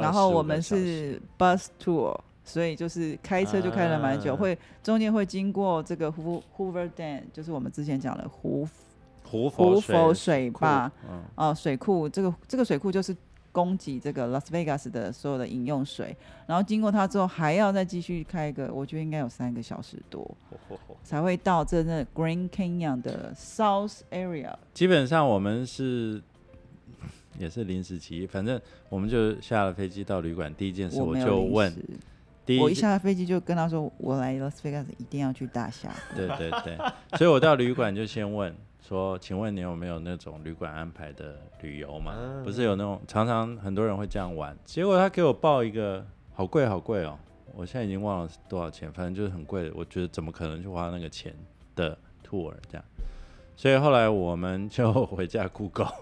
[0.00, 8.68] 然后我们是 bus tour，所以就是开车就开了蛮久，会中间会经过这个 Hoover Dam，就是我们之前讲的湖
[9.24, 10.90] 湖湖佛水坝，
[11.34, 13.14] 哦，水库，这个这个水库就是。
[13.52, 20.34] 供给这个 Las Vegas 的所有的饮用水，然后经过它之后，还要再继续开一个，我觉得应该有三个小时多，
[21.04, 24.54] 才会到真正 Green Canyon 的 South Area。
[24.72, 26.22] 基本上我们是
[27.38, 31.72] 也是临时起意，反正我们就下了飞机到旅馆，第一件事我就问，
[32.46, 35.90] 第一我一下飞机就跟他说，我来 Las Vegas 一定要去大峡。
[36.16, 36.78] 对对对，
[37.18, 38.54] 所以我到旅馆就先问。
[38.86, 42.12] 说，请问你有没有那种旅馆安排的旅游嘛？
[42.44, 47.16] 不是有那种常常很多人会这样玩，结果他给我报一个好贵好贵哦，
[47.54, 49.70] 我现在已经忘了多少钱，反正就是很贵。
[49.74, 51.32] 我觉得怎么可能去花那个钱
[51.76, 51.96] 的
[52.28, 52.84] tour 这样？
[53.54, 55.92] 所以后来我们就回家 Google，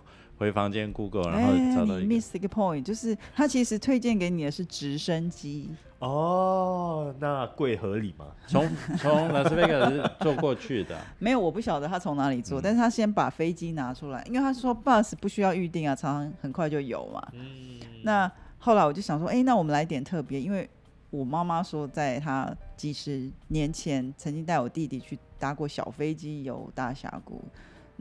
[0.40, 5.68] 回房间 Google，然后找到一个 miss 一个 point，就是他其实推荐给你的是直升机。
[5.98, 8.24] 哦，那贵合理吗？
[8.46, 10.98] 从从拉斯维加斯坐过去的？
[11.20, 17.22] 没有，我不晓得他从哪里坐，但是他先把飞机拿出来，因为他说 bus 不需要预定啊，常常很快就有嘛。
[17.35, 17.79] 嗯。
[18.03, 20.66] 那后来我就想说，哎，那我们来点特别，因为
[21.11, 27.44] 我妈妈说，在她几十年前曾经带我弟弟去搭过小飞机游大峡谷。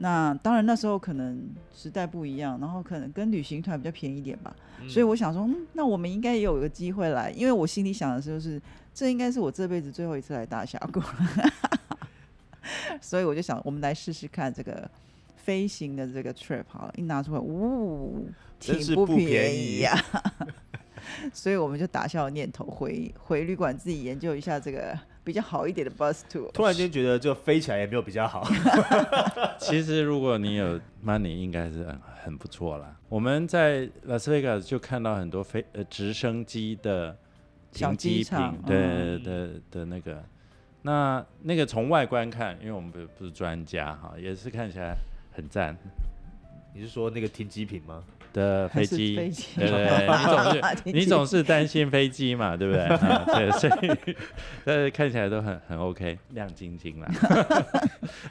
[0.02, 1.38] 那当然，那时候可能
[1.76, 4.56] 时代不一样，然后可能跟旅行团比较便宜点吧，
[4.88, 8.58] 所以我想说，嗯，那我们应该也有一个机会来，因为我心里想的就是，
[8.94, 11.02] 这应该是我这辈子最后一次来大峡谷，
[13.02, 14.90] 所以我就想，我们来试试看这个
[15.36, 18.26] 飞行的这个 trip 好了，一拿出来，呜，
[18.58, 19.94] 挺不便宜呀，
[21.30, 26.50] 所以我们就打消念头，回回旅馆自己研究一下这个比较好一点的 bus tour。
[26.52, 28.46] 突然间觉得就飞起来也没有比较好。
[29.58, 32.96] 其实如果你有 money，应该是很很不错啦。
[33.08, 37.16] 我们在拉斯维加斯就看到很多飞呃直升机的
[37.72, 40.24] 小停机坪，对的的那个。
[40.82, 44.96] 那那个从外观看，因为我们不不是专家哈，也是看起来
[45.30, 45.76] 很赞
[46.74, 48.02] 你是说那个停机坪吗？
[48.32, 52.82] 的飞机， 飞机对对对， 你总是 你总是担心飞机嘛，对不对？
[52.84, 54.16] 啊对，所以
[54.64, 57.08] 但是看起来都很很 OK，亮晶晶啦。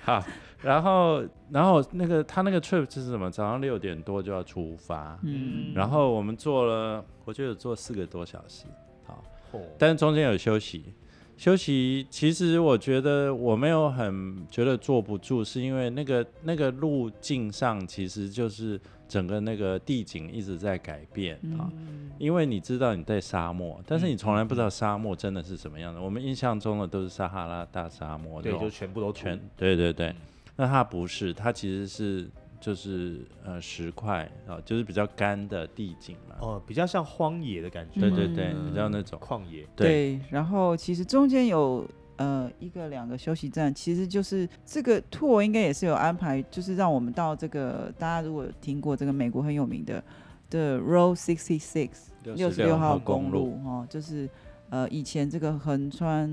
[0.04, 0.24] 好，
[0.64, 3.30] 然后然后那个他那个 trip 是什么？
[3.30, 8.64] 早上六点多就要出发，嗯，然后我们坐了，我觉得有坐四个多小时，
[9.06, 9.22] 好，
[9.52, 10.94] 哦但是中间有休息。
[11.40, 21.72] 休息，其实我觉得我没有很觉得坐不住，是因为那个那个路径上其实就是整个那个地景一直在改变啊。
[21.72, 26.02] 嗯因为你知道你在沙漠，但是你从来不知道沙漠真的是什么样的。
[26.02, 30.16] 我们印象中的都是撒哈拉大沙漠，对，就全部都全对对对嗯。
[30.58, 36.36] 那它不是，它其实是就是呃石块啊，就是比较干的地景嘛。
[36.42, 39.66] 哦，比较像荒野的感觉，对对对，嗯比较那种旷野。
[39.76, 50.04] 对对，然后其实中间有呃一个两个休息站，其实就是这个 tour 应该也是有安排，就是让我们到这个大家如果有听过这个美国很有名的
[50.50, 51.90] 的 Road Sixty Six
[52.24, 54.30] 六十六号公路哦，就是。
[54.72, 56.30] 呃，以前这个横穿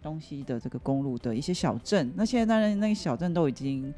[0.00, 3.92] 东西的这个公路的一些小镇，那现在当然那个小镇都已经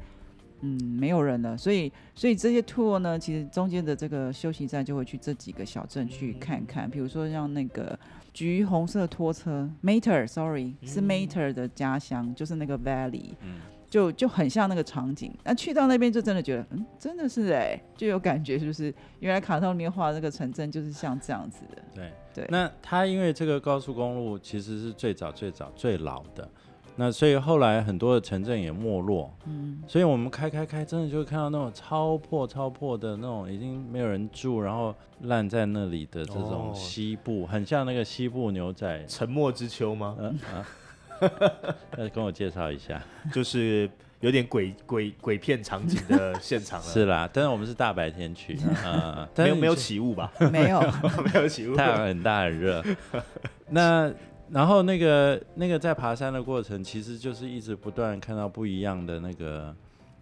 [0.65, 7.99] 嗯没有人了，所以所以这些 tour 呢，其实中间的这个休息站就会去这几个小镇去看看，比如说像那个
[8.33, 15.35] 橘红色拖车 Mater，sorry 是嗯 Mater 的家乡，就是那个 Valley，嗯，就就很像那个场景。
[15.43, 21.83] 那去到那边就真的觉得，嗯，真的是哎、就有感觉，就是原来卡通里面画的那个城镇就是像这样子的。
[21.93, 26.49] 对对那它因为这个高速公路其实是最早最早最老的，
[26.95, 39.03] 那所以后来很多的城镇也没落，嗯，所以我们开开开，真的就会看到那种超破超破的那种，已经没有人住，然后烂在那里的这种哦西部，很像那个西部牛仔。
[39.07, 40.15] 沉默之秋吗？
[40.19, 40.65] 呃啊，
[41.97, 43.01] 那，跟我介绍一下。
[43.33, 46.85] 就是有点鬼鬼鬼片场景的现场了。
[46.93, 50.31] 是啦，但是我们是大白天去， 啊，但没有没有起雾吧？
[50.51, 50.79] 没有，
[51.33, 51.75] 没有起雾。
[51.75, 52.83] 太阳很大很热。
[53.69, 54.13] 那
[54.53, 59.75] 然后那个那个在爬山的过程，其实就是一直不断看到不一样的那个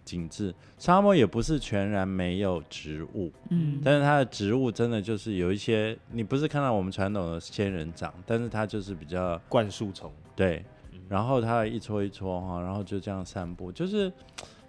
[0.06, 0.54] 景致。
[0.78, 14.10] 沙漠也不是全然没有植物，嗯，但是它的植物真的就是有一些，你不是看到我们传统的仙人掌，但是它就是比较灌树丛，对嗯，然后它一撮一撮哈，然后就这样散步，就是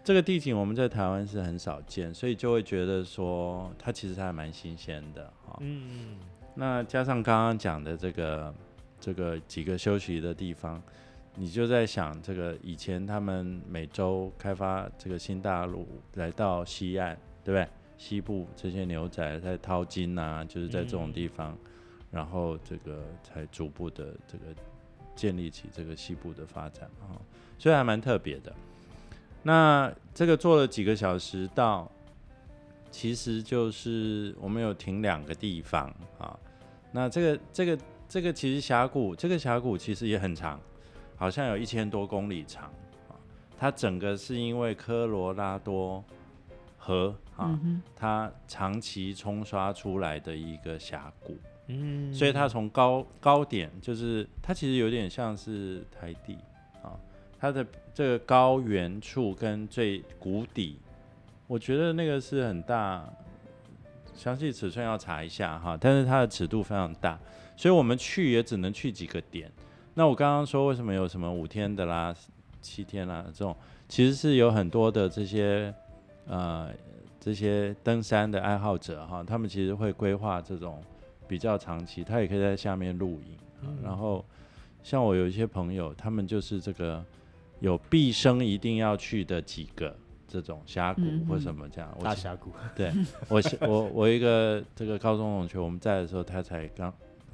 [0.04, 5.58] 这个地景我们在台湾是很少见，所以就会觉得说它其实还蛮新鲜的哈。
[5.62, 6.17] 嗯，
[6.54, 8.54] 那加上刚刚讲的这个
[9.04, 10.82] 这个几个休息的地方，
[11.36, 17.68] 你就在想这个以前他们美洲开发这个新大陆来到西岸，对不对？
[17.98, 21.54] 西部这些牛仔在淘金啊，就是在这种地方，
[22.12, 24.46] 然后这个才逐步的这个
[25.18, 27.20] 建立起这个西部的发展啊、
[27.60, 28.56] 所以还蛮特别的。
[29.42, 31.92] 那这个坐了几个小时到，
[32.89, 36.39] 其实就是我们有停两个地方啊。
[36.94, 37.78] 那这个这个
[38.13, 40.60] 这个其实峡谷，这个峡谷其实也很长，
[41.15, 42.65] 好像有一千多公里长
[43.10, 43.17] 啊。
[43.58, 46.06] 它整个是因为科罗拉多
[46.78, 51.36] 河啊，嗯，它长期冲刷出来的一个峡谷，
[51.69, 56.38] 嗯所以它从高高点，就是它其实有点像是台地
[56.84, 56.93] 啊，
[57.39, 60.78] 它的这个高原处跟最谷底，
[61.47, 63.12] 我觉得那个是很大，
[64.13, 67.17] 详细尺寸要查一下哈，但是它的尺度非常大，
[67.56, 69.52] 所以我们去也只能去几个点。
[69.94, 72.16] 那我刚刚说为什么有什么五天的啦、
[72.62, 73.56] 七天啦这种，
[73.88, 75.74] 其实是有很多的这些
[76.26, 76.72] 呃
[77.20, 80.84] 这些登山的爱好者哈，他们其实会规划这种
[81.28, 83.38] 比较长期，他也可以在下面露营。
[83.82, 84.26] 然后
[84.82, 87.04] 像我有一些朋友，他们就是这个
[87.60, 89.96] 有毕生一定要去的几个
[90.28, 91.96] 这种峡谷嗯或什么这样。
[91.98, 92.92] 我大峡谷，对
[93.30, 96.94] 我我我一个这个高中同学，我们在的时候，他才刚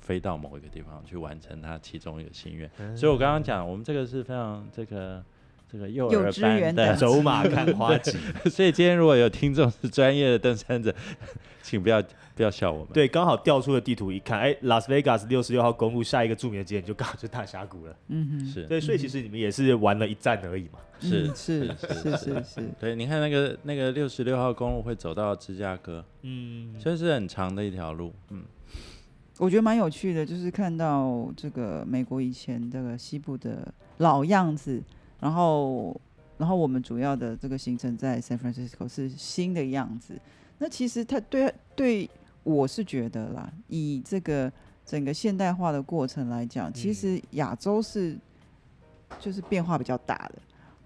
[0.10, 2.68] 飞到某一个地方去完成他其中一个心愿。
[2.80, 5.24] 嗯所以我刚刚讲，我们这个是非常这个
[5.72, 8.18] 这个幼幼儿班的的，走马看花季。
[8.50, 10.92] 所以今天如果有听众是专业的登山者，
[11.62, 12.02] 请不要
[12.34, 12.88] 不要笑我们。
[12.92, 17.96] 对，刚好调出了地图一看，哎，拉斯维加斯六十六号公路下一个著名的景点就刚好就是大峡谷了。
[18.08, 20.80] 嗯哼，是对，所以其实你们也是玩了一站而已嘛。
[21.00, 28.12] 是嗯是是是是，对，你看那个那个六十六号公路会走到芝加哥，嗯，所以是很长的一条路。
[28.32, 28.44] 嗯，
[29.40, 34.84] 我觉得蛮有趣的，就是看到这个美国以前这个西部的老样子，
[35.22, 36.00] 然后
[36.38, 40.20] 然后我们主要的这个行程在 San Francisco 是新的样子。
[40.58, 42.10] 那其实它对对
[42.44, 44.52] 我是觉得啦，以这个
[44.86, 48.18] 整个现代化的过程来讲，其实亚洲是
[49.22, 50.36] 就是变化比较大的。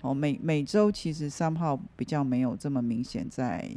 [0.01, 3.67] 哦，美美洲其实三号比较没有这么明显在。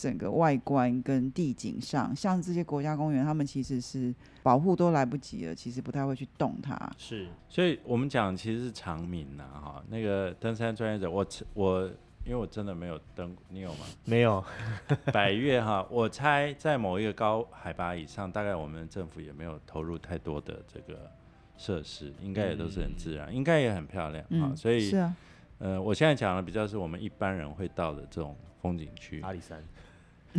[0.00, 6.90] 整个外观跟地景上，像这些国家公园，他们其实是保护都来不及了，其实不太会去动它。
[6.96, 11.86] 是，所以我们讲其实是长鸣呐，哈，那个登山专业者，我我
[12.24, 13.84] 因为我真的没有登，你有吗？
[14.06, 14.42] 没有。
[15.12, 21.10] 百越哈，我猜在某一个高海拔以上，大概我们政府也没有投入太多的这个
[21.58, 24.54] 设施，应该也都是很自然，应该也很漂亮啊。
[24.56, 25.14] 所以是啊，
[25.58, 29.62] 呃，我现在讲的比较是我们一般人会到的这种风景区，阿里山。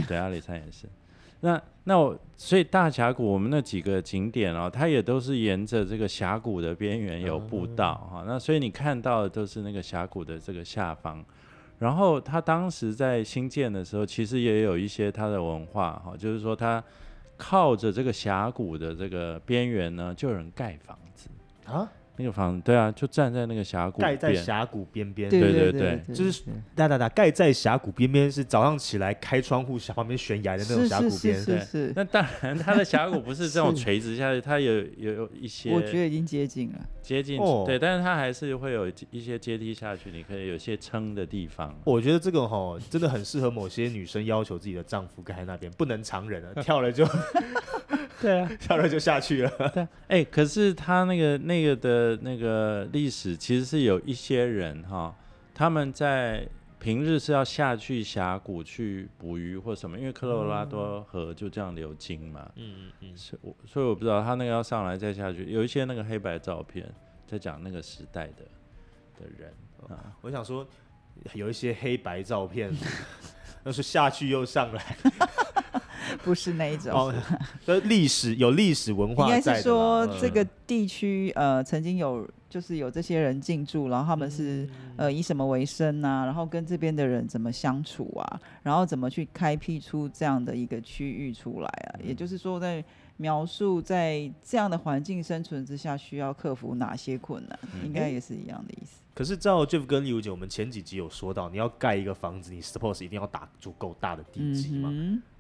[0.08, 0.88] 对，阿里山也是。
[1.42, 8.24] 那那我所以大峡谷我们那几个景点哦，它也都是沿着这个峡谷的边缘有步道哈。
[8.28, 11.24] 那所以你看到的都是那个峡谷的这个下方。
[11.80, 16.84] 然后它当时在新建的时候，其实也有一些它的文化哈，就是说它
[17.38, 21.28] 靠着这个峡谷的这个边缘呢，就有人盖房子
[21.66, 21.92] 啊。
[22.18, 26.44] 那个房子，对啊，就站在那个峡谷，盖在峡谷边边，对对对，就是
[26.76, 31.40] 哒哒哒，盖在峡谷边边，是早上起来开窗户，旁边悬崖的那种峡谷边。
[31.42, 31.94] 是是。
[31.96, 41.76] 那当然，它的峡谷不是这种 垂直下去，它有有一些，我觉得已经接近了，接近对，但是它还是会有一些阶梯下去，你可以有些撑的地方。
[41.86, 47.08] 我觉得这个哈，真的很适合某些女生要求自己的丈夫盖在那边，不能常人啊， 跳了就。
[48.22, 49.52] 对啊， 跳了就下去了。
[49.74, 55.16] 对，哎，可是他那个那个的那个历史，其实是有一些人哈，
[55.54, 56.48] 他们在
[56.80, 62.52] 平日是要下去峡谷去捕鱼或什么，因为科罗拉多河就这样流经嘛。
[62.56, 63.18] 嗯嗯嗯。
[63.18, 66.92] 所以，所以我不知道他那个要上来再下去，有一些那个黑白照片
[67.28, 68.44] 在讲那个时代的
[69.20, 69.54] 的人
[69.88, 70.12] 啊。
[70.22, 70.68] 我想说，
[71.34, 72.72] 有一些黑白照片，
[73.64, 74.98] 那是下去又上来。
[76.24, 77.14] 不是那一种，
[77.66, 86.26] 呃， 历史有历史文化，应该是说这个地区呃曾经有就是有这些人进驻，然后他们是呃以什么为生啊？
[86.26, 88.40] 然后跟这边的人怎么相处啊？
[88.64, 92.00] 然后怎么去开辟出这样的一个区域出来啊？
[92.04, 92.84] 也就是说，在
[93.18, 97.60] 描述在这样的环境生存之下，需要克服哪些困难？
[97.86, 99.00] 应该也是一样的意思。
[99.14, 104.90] 可是照 Jeff 跟丽如姐，我们前几集有说到，你要盖一个房子，你 suppose 一定要打足够大的地基嘛？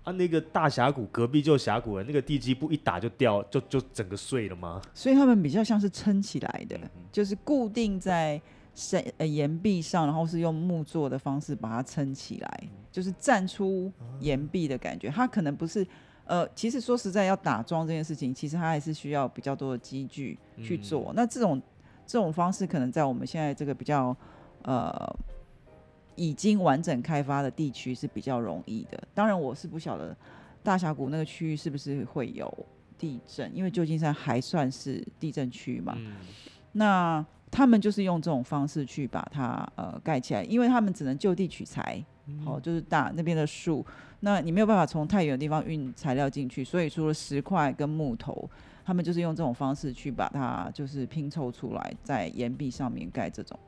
[0.03, 4.81] 啊，那个大峡谷隔壁就峡谷了，那个地基不一打就掉，就就整个碎了吗？
[4.95, 6.79] 所以他们比较像是撑起来的，
[7.11, 8.41] 就是固定在
[8.73, 15.07] 山呃岩壁上，然后是用木做的方式把它撑起来，就是站出岩壁的感觉。
[15.09, 15.85] 它可能不是
[16.25, 21.13] 呃，其实说实在要打桩这件事情，其实它还是需要比较多的机具去做。
[21.15, 21.61] 那这种
[22.07, 24.17] 这种方式可能在我们现在这个比较
[24.63, 25.15] 呃。
[26.15, 29.01] 已经完整开发的地区是比较容易的。
[29.13, 30.15] 当然，我是不晓得
[30.61, 32.51] 大峡谷那个区域是不是会有
[32.97, 35.97] 地震，因为旧金山还算是地震区嘛。
[36.73, 42.03] 那他们就是用这种方式去把它呃盖起来，因为他们只能就地取材，
[42.45, 43.85] 好，就是大那边的树，
[44.21, 48.49] 那你没有办法从太远的地方运材料进去，所以除了石块跟木头，
[48.85, 53.59] 他们就是用这种方式去把它就是拼凑出来，在岩壁上面盖这种。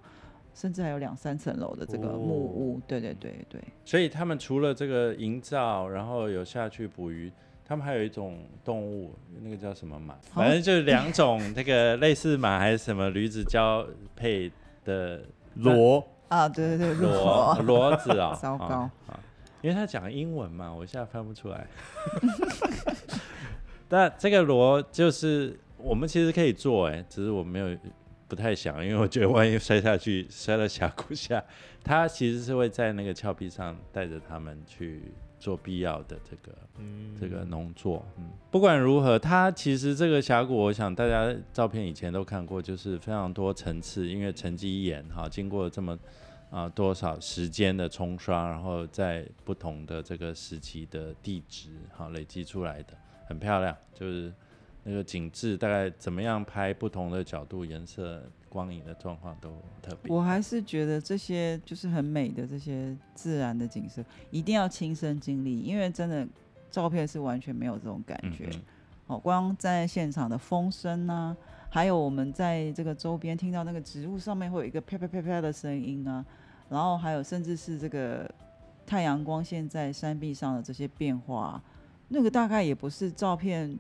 [0.53, 3.61] 甚至还有两三层楼的这个木屋，对对对对。
[3.83, 7.31] 所以他们除了这个营造，然后有下去捕鱼，
[7.65, 10.15] 他们还有一种动物，那个叫什么马？
[10.33, 13.85] 反正就是两种那个类似马还是什么驴子交
[14.15, 14.51] 配
[14.85, 15.21] 的
[15.57, 16.47] 骡 啊？
[16.47, 18.65] 对对对，骡骡 子啊， 糟糕
[19.07, 19.19] 啊！
[19.61, 21.65] 因为他讲英文嘛，我现在翻不出来。
[23.89, 27.75] 但这个骡就是我们其实可以做，哎，只是我没有。
[28.33, 31.43] 不太想， 因为我觉得万一摔下去，摔到峡谷下，
[31.85, 35.03] 他其实是会在那个峭壁上带着他们去
[35.37, 36.57] 做必要的这个
[37.19, 38.03] 这个农作。
[38.17, 45.95] 嗯，不管如何，它其实这个峡谷，我想大家照片以前都看过，就是非常多层次，因为沉积岩哈，经过这么
[46.49, 52.93] 啊多少时间的冲刷，然后在不同的这个时期的地质哈累积出来的，
[53.27, 54.33] 很漂亮，就是。
[54.85, 56.73] 那个景致大概怎么样拍？
[56.73, 59.49] 不同的角度、颜色、光影的状况都
[59.81, 60.13] 特别。
[60.13, 66.27] 我还是觉得这些就是很美的这些自然的景色，一定要亲身经历，因为真的
[66.69, 68.49] 照片是完全没有这种感觉。
[69.07, 71.35] 哦，光在现场的风声啊，
[71.69, 76.25] 还有我们在这个周边听到那个植物上面会有一个啪啪啪啪的声音啊，
[76.67, 78.29] 然后还有甚至是这个
[78.85, 81.63] 太阳光线在山壁上的这些变化，
[82.09, 83.79] 那个大概也不是照片。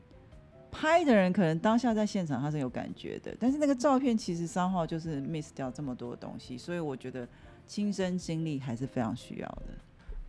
[0.73, 7.27] 拍的人可能当下在现场他是有感觉的，但是那个照片其实三号就是 miss 掉这么多东西，所以我觉得
[7.67, 9.67] 亲身经历还是非常需要的。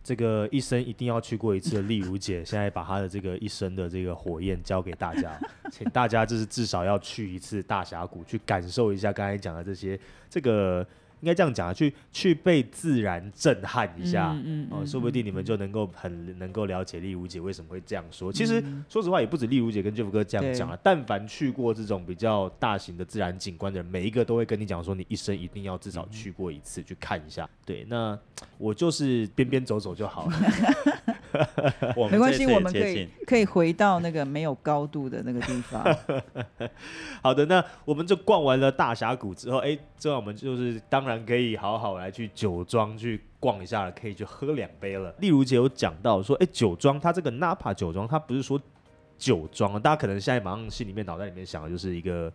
[0.03, 5.37] 这个一生一定要去过一次的丽如姐，现在把她的这个一生的这个火焰交给大家，
[5.71, 10.85] 请大家就是至少要去一次大峡谷，去感受一下刚才讲的这些这个。
[11.21, 18.31] 应该这样讲啊，去去被自然震撼一下，嗯哦，说不定你们就能够很能够了解丽如姐为什么会这样说。
[18.31, 27.49] 其实说实话，也不止丽如姐跟 Jeff 哥这样讲啊，但凡去过这种比较大型的自然景观的人，每一个都会跟你讲说，你一生一定要至少去过一次，去看一下。
[27.65, 28.17] 对，那
[28.57, 30.37] 我就是边边走走就好了。
[32.11, 35.83] 没关系，我们可以可以回到那个没有高度的那个地方。
[37.21, 45.13] 好的，那我们就逛完了大峡谷之后，哎，这样我们就是当然可以好好来去酒庄去逛一下了，可以去喝两杯了。
[45.19, 48.61] 例如姐有讲到说，哎，酒庄它这个 Napa 酒庄，它不是说
[49.17, 52.31] 酒庄，大家可能现在马上心里面脑袋里面想的就是一个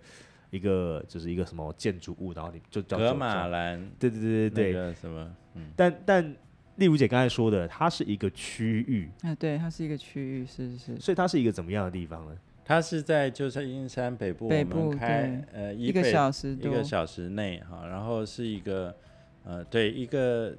[0.51, 5.31] 一个就是一个什么建筑物，然后你就叫格马兰，对对对对对，什么？
[5.55, 6.37] 嗯，但但。
[6.81, 12.35] 例如姐刚才说的，它是一个区域，啊，对，它是一个区域，是是，所以它是一个怎么样的地方呢？
[12.65, 18.97] 它是在就是阴山北部，北部开呃一个小时一个小时内哈，然后是一个
[19.45, 20.57] 呃对一个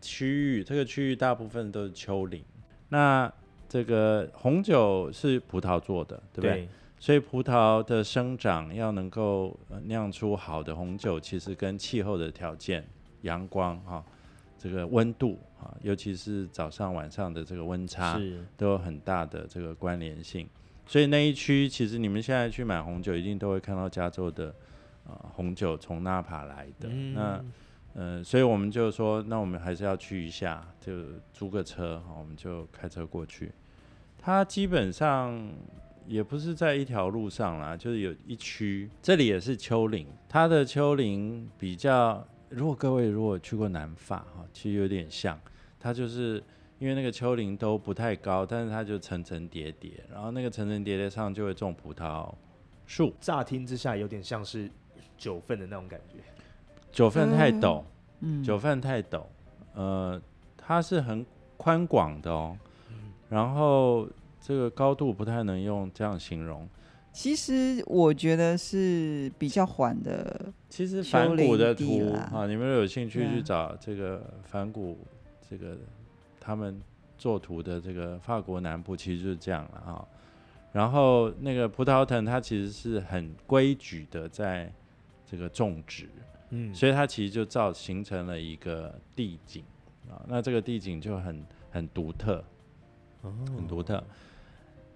[0.00, 2.42] 区域，这个区域大部分都是丘陵。
[2.88, 3.30] 那
[3.68, 6.66] 这个红酒是葡萄做的，对不对？
[6.98, 9.54] 所以葡萄的生长要能够
[9.84, 12.82] 酿出好的红酒，其实跟气候的条件、
[13.22, 14.02] 阳光哈。
[14.62, 18.20] 这个温度啊，尤其是早上晚上的这个温差，
[18.58, 20.46] 都有很大的这个关联性。
[20.86, 24.54] 所以那一区，其实你们现在去买红酒，一定都会看到加州的
[25.06, 26.90] 啊红酒从纳帕来的。
[27.14, 27.42] 那
[27.94, 30.92] 呃，所以我们就说，那我们还是要去一下，就
[31.32, 33.50] 租个车，我们就开车过去。
[34.18, 35.50] 它基本上
[36.06, 42.22] 也不是在一条路上啦，就是有一区，这里也是丘陵，它的丘陵比较。
[42.50, 45.38] 如果各位如果去过南法哈，其实有点像，
[45.78, 46.42] 它就是
[46.80, 52.34] 因为那个丘陵都不太高，但是它就层层叠叠，然后那个层层叠叠上就会种葡萄
[52.86, 53.14] 树。
[53.20, 54.68] 乍听之下有点像是
[55.16, 56.18] 九份的那种感觉，
[56.90, 57.84] 九份太陡，
[58.18, 59.22] 嗯，九份太陡，
[59.74, 60.20] 呃，
[60.56, 61.24] 它是很
[61.56, 62.58] 宽广的哦，
[63.28, 64.08] 然后
[64.40, 66.68] 这个高度不太能用这样形容。
[67.12, 70.52] 其实我觉得是比较缓的。
[70.68, 74.96] 其实反骨的图啊，你们有兴趣去找这个反骨，
[75.48, 75.76] 这个
[76.38, 76.80] 他们
[77.18, 80.06] 作图的这个法国南部，其实就是这样了啊。
[80.72, 84.72] 然后那个葡萄藤，它其实是很规矩的在
[85.26, 86.08] 这个种植，
[86.50, 89.64] 嗯，所以它其实就造形成了一个地景
[90.08, 90.22] 啊。
[90.28, 92.44] 那这个地景就很很独特，
[93.22, 94.00] 哦，很独特。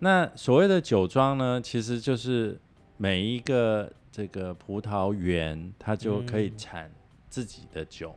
[0.05, 2.61] 那所谓的酒庄呢，其实就是
[2.99, 6.93] 每一个这个葡萄园，它就可以产
[7.31, 8.15] 自己的酒，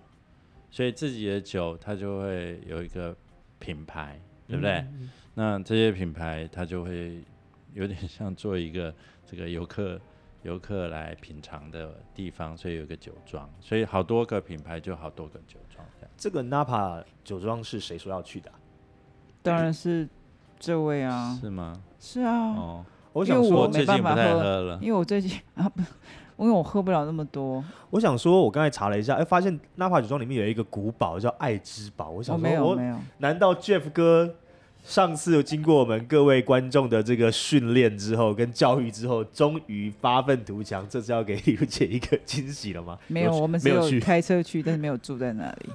[0.70, 3.16] 所以自己的酒它就会有一个
[3.58, 4.20] 品牌，
[4.50, 4.86] 对不对？
[5.34, 7.24] 那这些品牌它就会
[7.74, 8.94] 有点像做一个
[9.26, 9.98] 这个游客
[10.44, 15.88] 游客来品尝的地方，所以有一个酒庄，所以好多个品牌就好多个酒庄。
[16.18, 18.52] 这个 Napa 酒庄是谁说要去的？
[19.42, 20.06] 当然是。
[20.60, 21.74] 这位啊，是吗？
[22.00, 24.22] 是啊，哦，我想说，我没办法喝
[24.62, 25.82] 了，因为我最近啊不，
[26.44, 27.64] 因为我喝不了那么多。
[27.90, 32.10] 我想说，我刚才查了一下，哎，发现纳帕酒庄里面有一个古堡叫爱之堡。
[32.10, 34.36] 我想说，我没有，难道 Jeff 哥
[34.84, 42.98] 上次经过我们各位观众的这个训练之后，跟教育之后，终于发愤图强，这次要给李如姐一个惊喜了吗？
[43.08, 45.70] 没有，我们只有开车去，但是没有住在那里。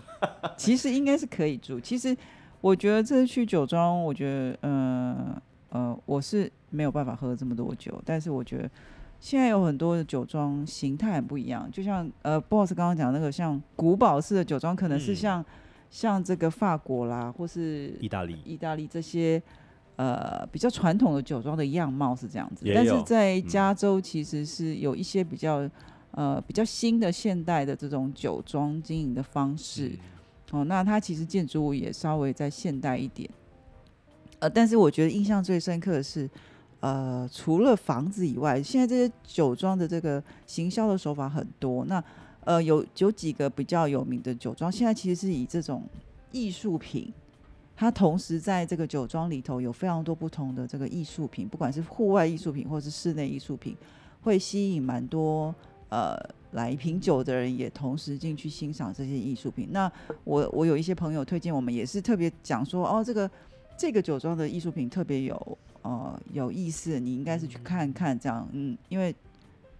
[0.56, 2.16] 其实应该是可以住，其实。
[2.62, 8.00] 我觉得这次去酒庄，我觉得，呃呃，我是没有办法喝这么多酒。
[8.06, 8.70] 但是我觉得
[9.18, 15.44] 现在有很多的酒庄形态很不一样，就像呃，boss 刚刚讲那个像古堡式的酒庄，可能是像
[15.90, 19.42] 像这个法国啦，或是意大利、意大利这些
[19.96, 22.64] 呃比较传统的酒庄的样貌是这样子。
[22.72, 25.68] 但是在加州其实是有一些比较
[26.12, 29.98] 呃比较新的现代的这种酒庄经营的方式。
[30.52, 33.28] 哦，那它其实建筑物也稍微再现代一点，
[34.38, 36.28] 呃，但是我觉得印象最深刻的是，
[36.80, 41.86] 呃，除了房子以外，现在这些酒庄的这个行销的手法很多。
[41.86, 42.04] 那
[42.44, 45.84] 呃，有有几个比较有名的酒庄，现在其实是以这种
[46.32, 47.10] 艺术品，
[47.74, 53.74] 它同时在这个酒庄里头有非常多不同的这个艺术品，不管是户外艺术品或是室内艺术品，
[54.20, 55.54] 会吸引蛮多
[55.88, 56.14] 呃。
[56.52, 59.68] 来品酒的人也同时进去欣赏这些艺术品。
[59.70, 59.90] 那
[60.24, 63.30] 我我有一些朋友推荐我们，也是特别讲说，哦，这个
[63.76, 69.14] 这个酒庄的艺术品特别有呃有意思，你应该是去看看这样，嗯，因为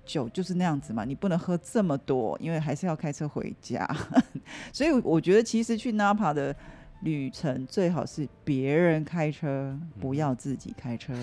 [0.04, 3.88] 酒就是那样子嘛，你不能喝这么多，因为还是要开车回家。
[4.72, 6.54] 所以我觉得其实去 Napa 的
[7.02, 11.14] 旅程最好是别人开车，不要自己开车，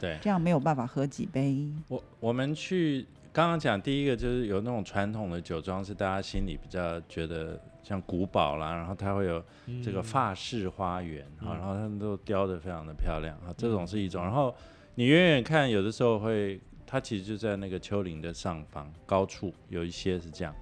[0.00, 1.68] 对，这样没有办法喝几杯。
[1.88, 9.44] 我我们去刚刚讲第一个就是有那种传统的酒庄，是大家心里比较觉得像古堡啦，然后它会有
[9.82, 14.22] 这个法式花园啊，然后他们都雕的非常的漂亮啊，这种是一种。
[14.22, 14.54] 然后
[14.94, 20.54] 你远远看，有的时候会，它其实就在那个丘陵的上方高处，有一些是这样。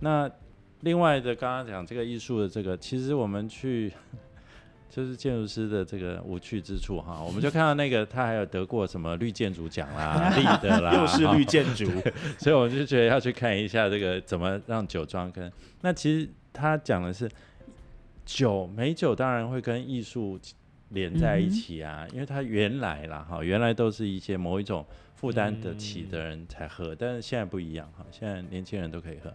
[0.00, 0.30] 那
[0.80, 3.90] 另外的，刚刚讲这个艺术的这个，其实我们去
[4.94, 11.84] 就是建筑师的这个无趣之处哈，我们就看到那个他还有得过什么绿建筑奖啦、 立的啦，又是绿建筑，
[12.38, 17.28] 所以我就觉得要去看一下这个怎么让酒庄跟那其实他讲的是
[18.24, 20.38] 酒美酒当然会跟艺术
[20.90, 24.86] 连在一起啊，因为它原来啦哈，原来都是一些某一种
[25.16, 29.34] 负担得起的人才喝，但是现在不一样哈，现在年轻人都可以喝。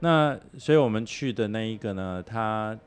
[0.00, 2.78] 那所以我们去的那一个呢，它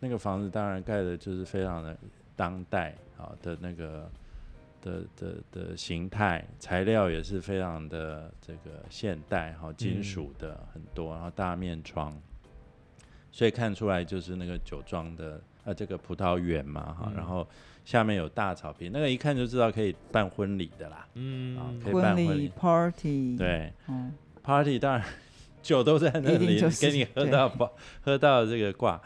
[0.00, 1.96] 那个房子当然盖的就是非常的
[2.36, 4.10] 当代啊的那个
[4.80, 12.16] 的的的形态，材料也是非常的这个现代哈，金属的很多，然后大面窗，
[13.32, 17.46] 所以看出来就是那个酒庄的呃这个葡萄园嘛哈，然后
[17.84, 25.04] 下面有大草坪，那个一看就知道可以办婚礼的啦，嗯，啊可以办婚礼 party 对，嗯，party 当然。
[25.60, 27.70] 酒都在那里，给你喝到饱，
[28.00, 28.98] 喝到这个挂。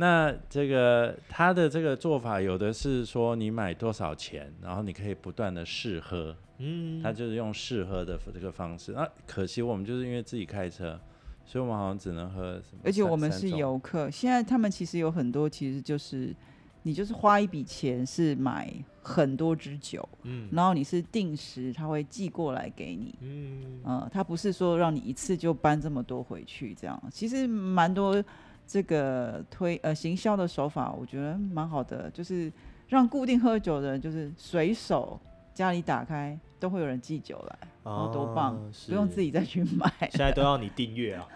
[0.00, 6.34] 那这个他的这个做法，有的是说你买多少钱，然后你可以不断的试喝。
[6.56, 8.92] 嗯，他就是用试喝的这个方式。
[8.92, 10.98] 那可惜我们就是因为自己开车，
[11.44, 12.60] 所以我们好像只能喝。
[12.82, 16.34] 而且我们是游客，现在他们其实有很多，其实就是。
[16.82, 18.72] 你就是花一笔钱是买
[19.02, 28.24] 很多支酒，嗯，然后你是定时他会寄过来给你，嗯，呃，他不是说让你一次就搬这么多回去，这样其实蛮多
[28.70, 32.52] 这个推呃行销的手法，我觉得蛮好的，就是
[32.86, 35.18] 让固定喝酒的人就是随手
[35.52, 38.56] 家里打开都会有人寄酒来，然后，多棒，
[38.86, 41.26] 不用自己再去买，现在都要你订阅啊，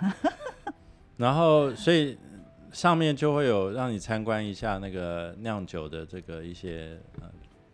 [1.19, 2.17] 然后所以。
[2.75, 7.31] 上面就会有让你参观一下那个酿酒的这个一些呃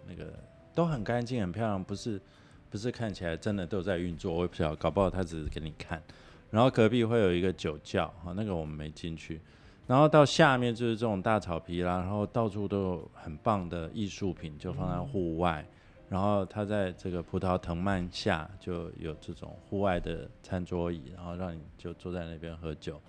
[0.07, 0.31] 那个
[0.75, 2.21] 都很干净很漂亮，不是
[2.69, 6.03] 不是看起来真的都在运作，我也不晓得，搞不好他只是给你看。
[6.51, 9.41] 然后隔壁会有一个酒窖，哈，那个我们没进去。
[9.87, 15.67] 然后到下面就是这种大草皮啦，然后到处都有很棒的艺术品，就放在户外。
[16.09, 23.01] 然后他在这个葡萄藤蔓下就有这种户外的餐桌椅，然后让你就坐在那边喝酒。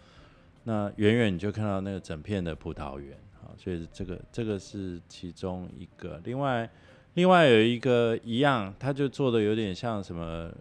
[0.63, 6.21] 那远远你就看到那个整片的葡萄园，好，所以这个这个是其中一个。
[6.23, 6.69] 另外，
[7.15, 10.51] 另外有一个一样，它就做的有点像什么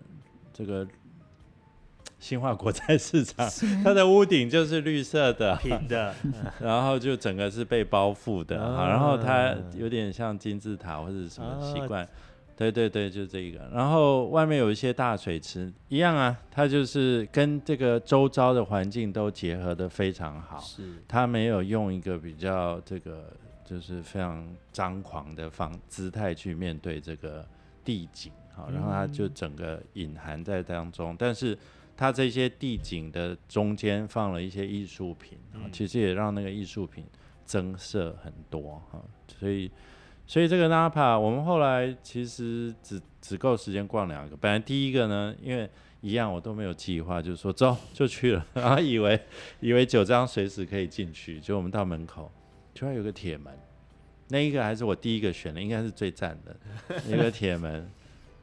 [0.51, 0.87] 这个
[2.21, 3.49] 新化国债市场，
[3.83, 6.15] 它的屋顶就是绿色的平的，
[6.61, 12.07] 然后就整个是被包覆的，啊，然后它有点像金字塔或者什么习惯。
[12.57, 13.71] 对对对，就这个。
[13.73, 20.59] 然后外面有一些大水池，一样啊，它就是跟这个周遭的环境都结合的非常好。
[20.59, 23.33] 是，它没有用一个比较这个
[23.65, 27.43] 就是非常张狂的方姿态去面对这个
[27.83, 31.17] 地景，好，然后它就整个隐含在当中。
[31.19, 31.57] 但是
[32.01, 37.05] 它这些地景的中间放了一些艺术品，啊，其实也让那个艺术品
[37.45, 39.05] 增色很多哈，
[39.39, 39.71] 所以。
[40.27, 44.37] 所以这个 Napa，我们后来其实只只够时间逛两个。
[44.37, 45.69] 本来第一个呢，因为
[46.03, 49.21] 一样我都没有计划，就是说走就去了，然后以为
[49.59, 52.31] 以为九张随时可以进去，就我们到门口，
[52.73, 53.53] 突然有个铁门，
[54.29, 56.57] 那一个还是我第一个选的，应该是最赞的
[57.09, 57.91] 一个铁门，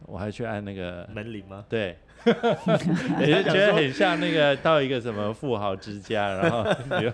[0.08, 1.66] 我还去按那个门铃吗？
[1.70, 1.98] 对，
[3.20, 6.66] 也就觉得很像那个到一个什么富豪之家，然后
[7.00, 7.12] 你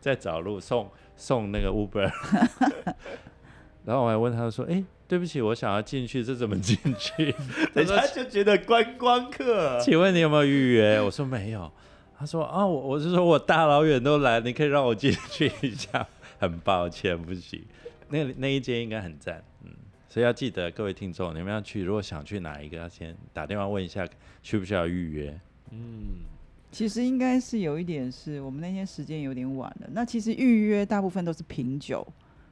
[0.00, 2.10] 在找路送送那个 Uber。
[3.84, 7.34] 然后我还问他说：“哎，对不起，我想要进去，这怎么进去？”
[7.74, 9.78] 人家就觉得观光客。
[9.80, 11.00] 请问你有没有预约？
[11.00, 11.70] 我说没有。
[12.18, 16.06] 他说：“啊，我我是说我大老远都来，你可以让我进去一下。
[16.38, 17.64] 很抱歉，不行。
[18.08, 19.55] 那那一间应该很赞，嗯。
[20.16, 24.08] 所以要记得各位听众，你们要去，如果想去哪一个，要先打电话问一下，
[24.42, 25.38] 需不需要预约？
[25.72, 26.24] 嗯，
[26.72, 29.88] 其实应该是有一点，是我们那天时间有点晚了。
[29.92, 32.02] 那其实预约大部分都是品酒。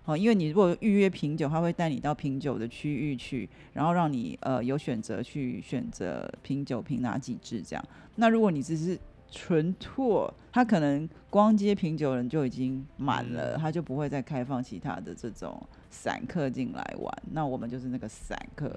[0.03, 7.83] 好，因为你如果预约品酒，他会带你到品酒的区域去，然后让你呃有选择去选择品酒品哪几支这样。
[8.17, 8.99] 那如果你只是
[9.35, 15.61] 纯拓，他可能光接品酒人就已经满了，他就不会再开放其他的这种
[15.91, 17.23] 散客进来玩。
[17.33, 18.71] 那我们就是那个散客。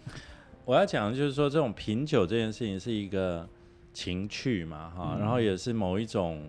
[0.66, 3.48] 我要讲的就是说，这种品酒这件事情是一个
[3.94, 6.42] 情趣嘛，哈，然后也是某一种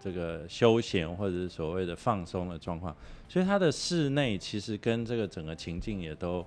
[0.00, 2.94] 这个休闲或者是所谓的放松的状况，
[3.28, 6.44] 所以它的室内其实跟这个整个情境也都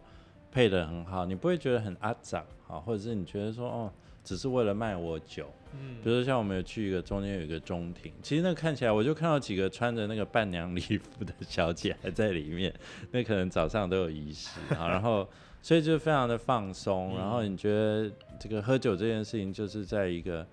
[0.52, 3.92] 配得很好，你不会觉得很阿杂，啊，或者是你觉得说哦，
[4.28, 12.74] 只是为了卖我酒，嗯，比如说像我们有去一个中间有一个中庭，其实那看起来我就看到几个穿着那个伴娘礼服的小姐还在里面，
[13.12, 15.28] 那可能早上都有仪式啊，然后。
[15.60, 18.10] 所以就非常的放松，然后你觉得
[18.40, 20.48] 这个喝酒这件事情，就是在一个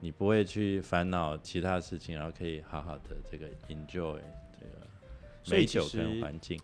[0.00, 4.20] 你不会去烦恼其他事情，然后可以好好的这个 enjoy
[4.60, 6.60] 这个美酒跟环境，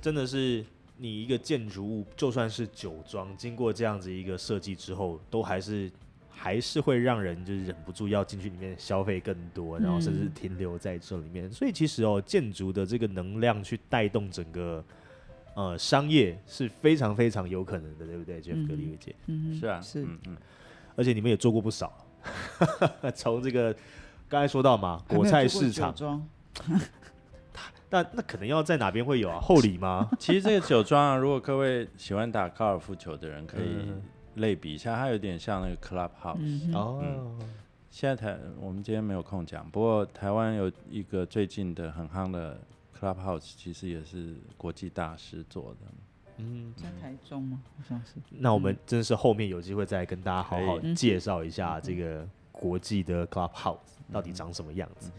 [0.00, 0.64] 真的是
[0.96, 5.90] 你一个建筑物，就算是酒庄，经过这样子一个设计之后，都还是
[6.42, 11.52] 还是会让人就是忍不住要进去里面消费更多，然后甚至停留在这里面。
[11.52, 14.82] 所以其实哦，建筑的这个能量去带动整个。
[15.56, 20.36] 呃，商业是非常非常有可能的，对不对？Jeff 哥、李伟杰，嗯，是啊，是，嗯嗯，
[20.94, 21.92] 而且你们也做过不少，
[23.16, 23.74] 从这个
[24.28, 25.92] 刚才说到嘛，果菜市场，
[27.90, 29.40] 那那可能要在哪边会有啊？
[29.40, 30.08] 后里吗？
[30.20, 33.92] 其实这个酒庄啊，如果各位喜欢打高尔夫球的人，可以
[34.40, 37.38] 类比一下，它有点像那个 Club House 哦。
[37.90, 42.58] 现在台我们今天没有空讲，不过台湾有一个最近的很夯的。
[43.00, 45.86] Clubhouse 其实也是国际大师做的，
[46.36, 47.62] 嗯，在台中吗？
[47.78, 48.16] 好像是。
[48.28, 52.28] 那我们真的是后面有机会再跟大家好好介绍一下这个
[52.60, 53.78] 国际的 Clubhouse
[54.12, 55.10] 到底长什么样子。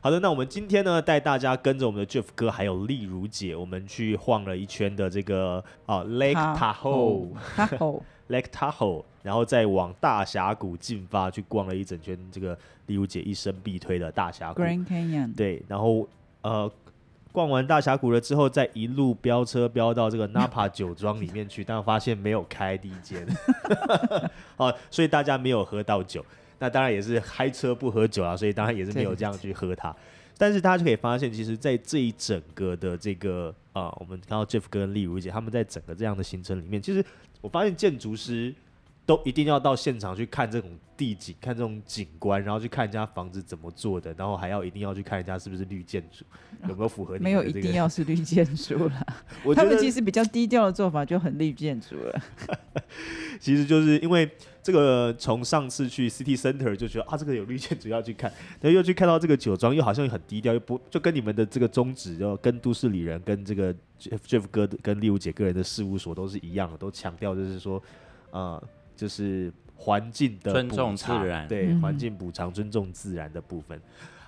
[0.00, 15.34] 好的，那我们今天呢带大家跟着我们的 Jeff 哥还有丽如姐，我们去晃了一圈的这个啊 Lake Tahoe，Lake Tahoe，然后再往大峡谷进发，去逛了一整圈这个丽如姐一生必推的大峡谷 Grand Canyon。
[15.36, 16.08] 对，然后
[16.42, 16.70] 呃。
[17.30, 23.24] 逛完大峡谷了之后，再一路飙车飙到这个 Napa 酒庄里面去，但发现没有开第一间，
[24.56, 26.24] 好，所以大家没有喝到酒。
[26.58, 29.94] 那当然也是开车不喝酒啊，所以当然也是没有这样去喝它。
[30.36, 37.04] 但是大家就可以发现，其实，在这一整个的这个啊，我们看到 Jeff 跟丽如姐他们在整个这样的行程里面，其实
[37.40, 38.54] 我发现建筑师。
[39.08, 46.26] 都一定要到现场去看这种地景，看这种景观，然后去看人家房子怎么做的，然后还要一定要去看人家是不是绿建筑，
[46.68, 47.18] 有没有符合？
[47.18, 49.06] 没有一定要是绿建筑了，
[49.56, 52.22] 他们其实比较低调的做法就很绿建筑了。
[53.40, 54.30] 其实就是因为
[54.68, 67.82] 这个，从上次去 City Center 就觉得啊，这个有绿箭，主要去看， 然后又去看到这个酒庄，又好像很低调，又不就跟你们的这个宗旨，就跟都市里人，跟这个 Jeff 哥跟丽如姐个人的事务所都是一样的，都强调就是说，
[68.30, 68.62] 啊。
[68.98, 73.80] 就是环境的尊重自然，对环境补偿、尊重自然的部分。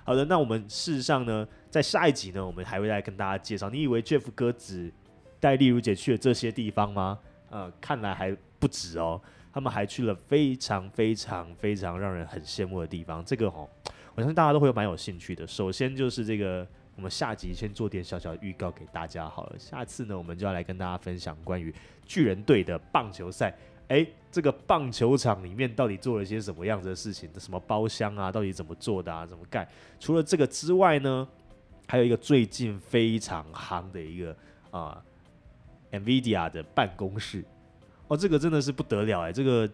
[0.05, 3.69] 好的，那我们事实上呢，在下一集呢，我们还会再跟大家介绍。
[3.69, 4.89] 你以为 Jeff 哥只
[5.41, 7.19] 带丽如姐去了这些地方吗？
[7.49, 9.21] 呃，看来还不止哦，
[9.53, 13.23] 他们还去了非常非常非常让人很羡慕的地方。
[13.25, 13.67] 这个哦，
[14.15, 15.45] 我相信大家都会蛮有兴趣的。
[15.45, 19.59] 首先就是这个，我们下集先做点小小预告给大家好了。
[19.59, 21.73] 下次呢，我们就要来跟大家分享关于
[22.05, 23.53] 巨人队的棒球赛。
[23.89, 27.29] 哎，这个棒球场里面到底做了些什么样子的事情？
[27.37, 28.31] 什么包厢啊？
[28.31, 29.25] 到底怎么做的啊？
[29.25, 29.67] 怎么盖？
[29.99, 31.27] 除了这个之外呢，
[31.89, 34.33] 还有一个最近非常夯的一个
[34.69, 35.03] 啊
[35.91, 37.43] ，NVIDIA 的办公室。
[38.11, 39.31] 哦，这个真的是不得了哎！
[39.31, 39.69] 这个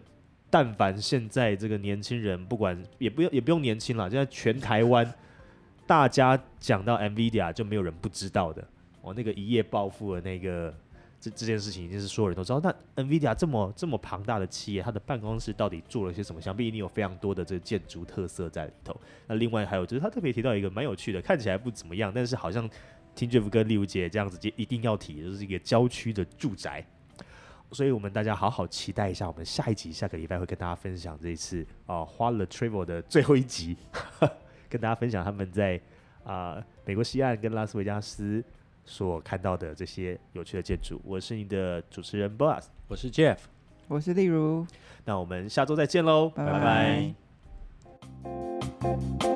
[0.48, 5.12] 但凡现在这个年轻人，不管也不用也不用年轻了，现在全台湾
[5.88, 8.64] 大家讲到 NVIDIA 就没有人不知道的。
[9.02, 10.72] 哦，那个一夜暴富的那个。
[11.20, 12.60] 这这件事情已经是所有人都知道。
[12.62, 16.40] 那 NVIDIA 这么这么庞大的企业，它的办公室到底做了些什么？
[16.40, 18.96] 想必一定有非常多的这个建筑特色在里头。
[19.26, 22.70] 那另外还有就是，他特别提到一个蛮有趣的，看起来不怎么样，但是好像
[23.16, 26.86] 听 Jeff 跟丽如姐这样子就，一定要提，就是一个郊区的住宅。
[27.72, 33.76] 所以我们大家好好期待一下，我们下一集下个礼拜会跟大家分享这一次啊花了 Travel 的最后一集，
[34.68, 35.80] 跟大家分享他们在
[36.24, 38.44] 啊美国西岸跟拉斯维加斯。
[38.90, 43.36] 所看到的这些有趣的建筑，我是你的主持人 Boss，我是 Jeff，
[43.86, 44.66] 我是例如，
[45.04, 47.14] 那我们下周再见喽，拜
[49.22, 49.27] 拜。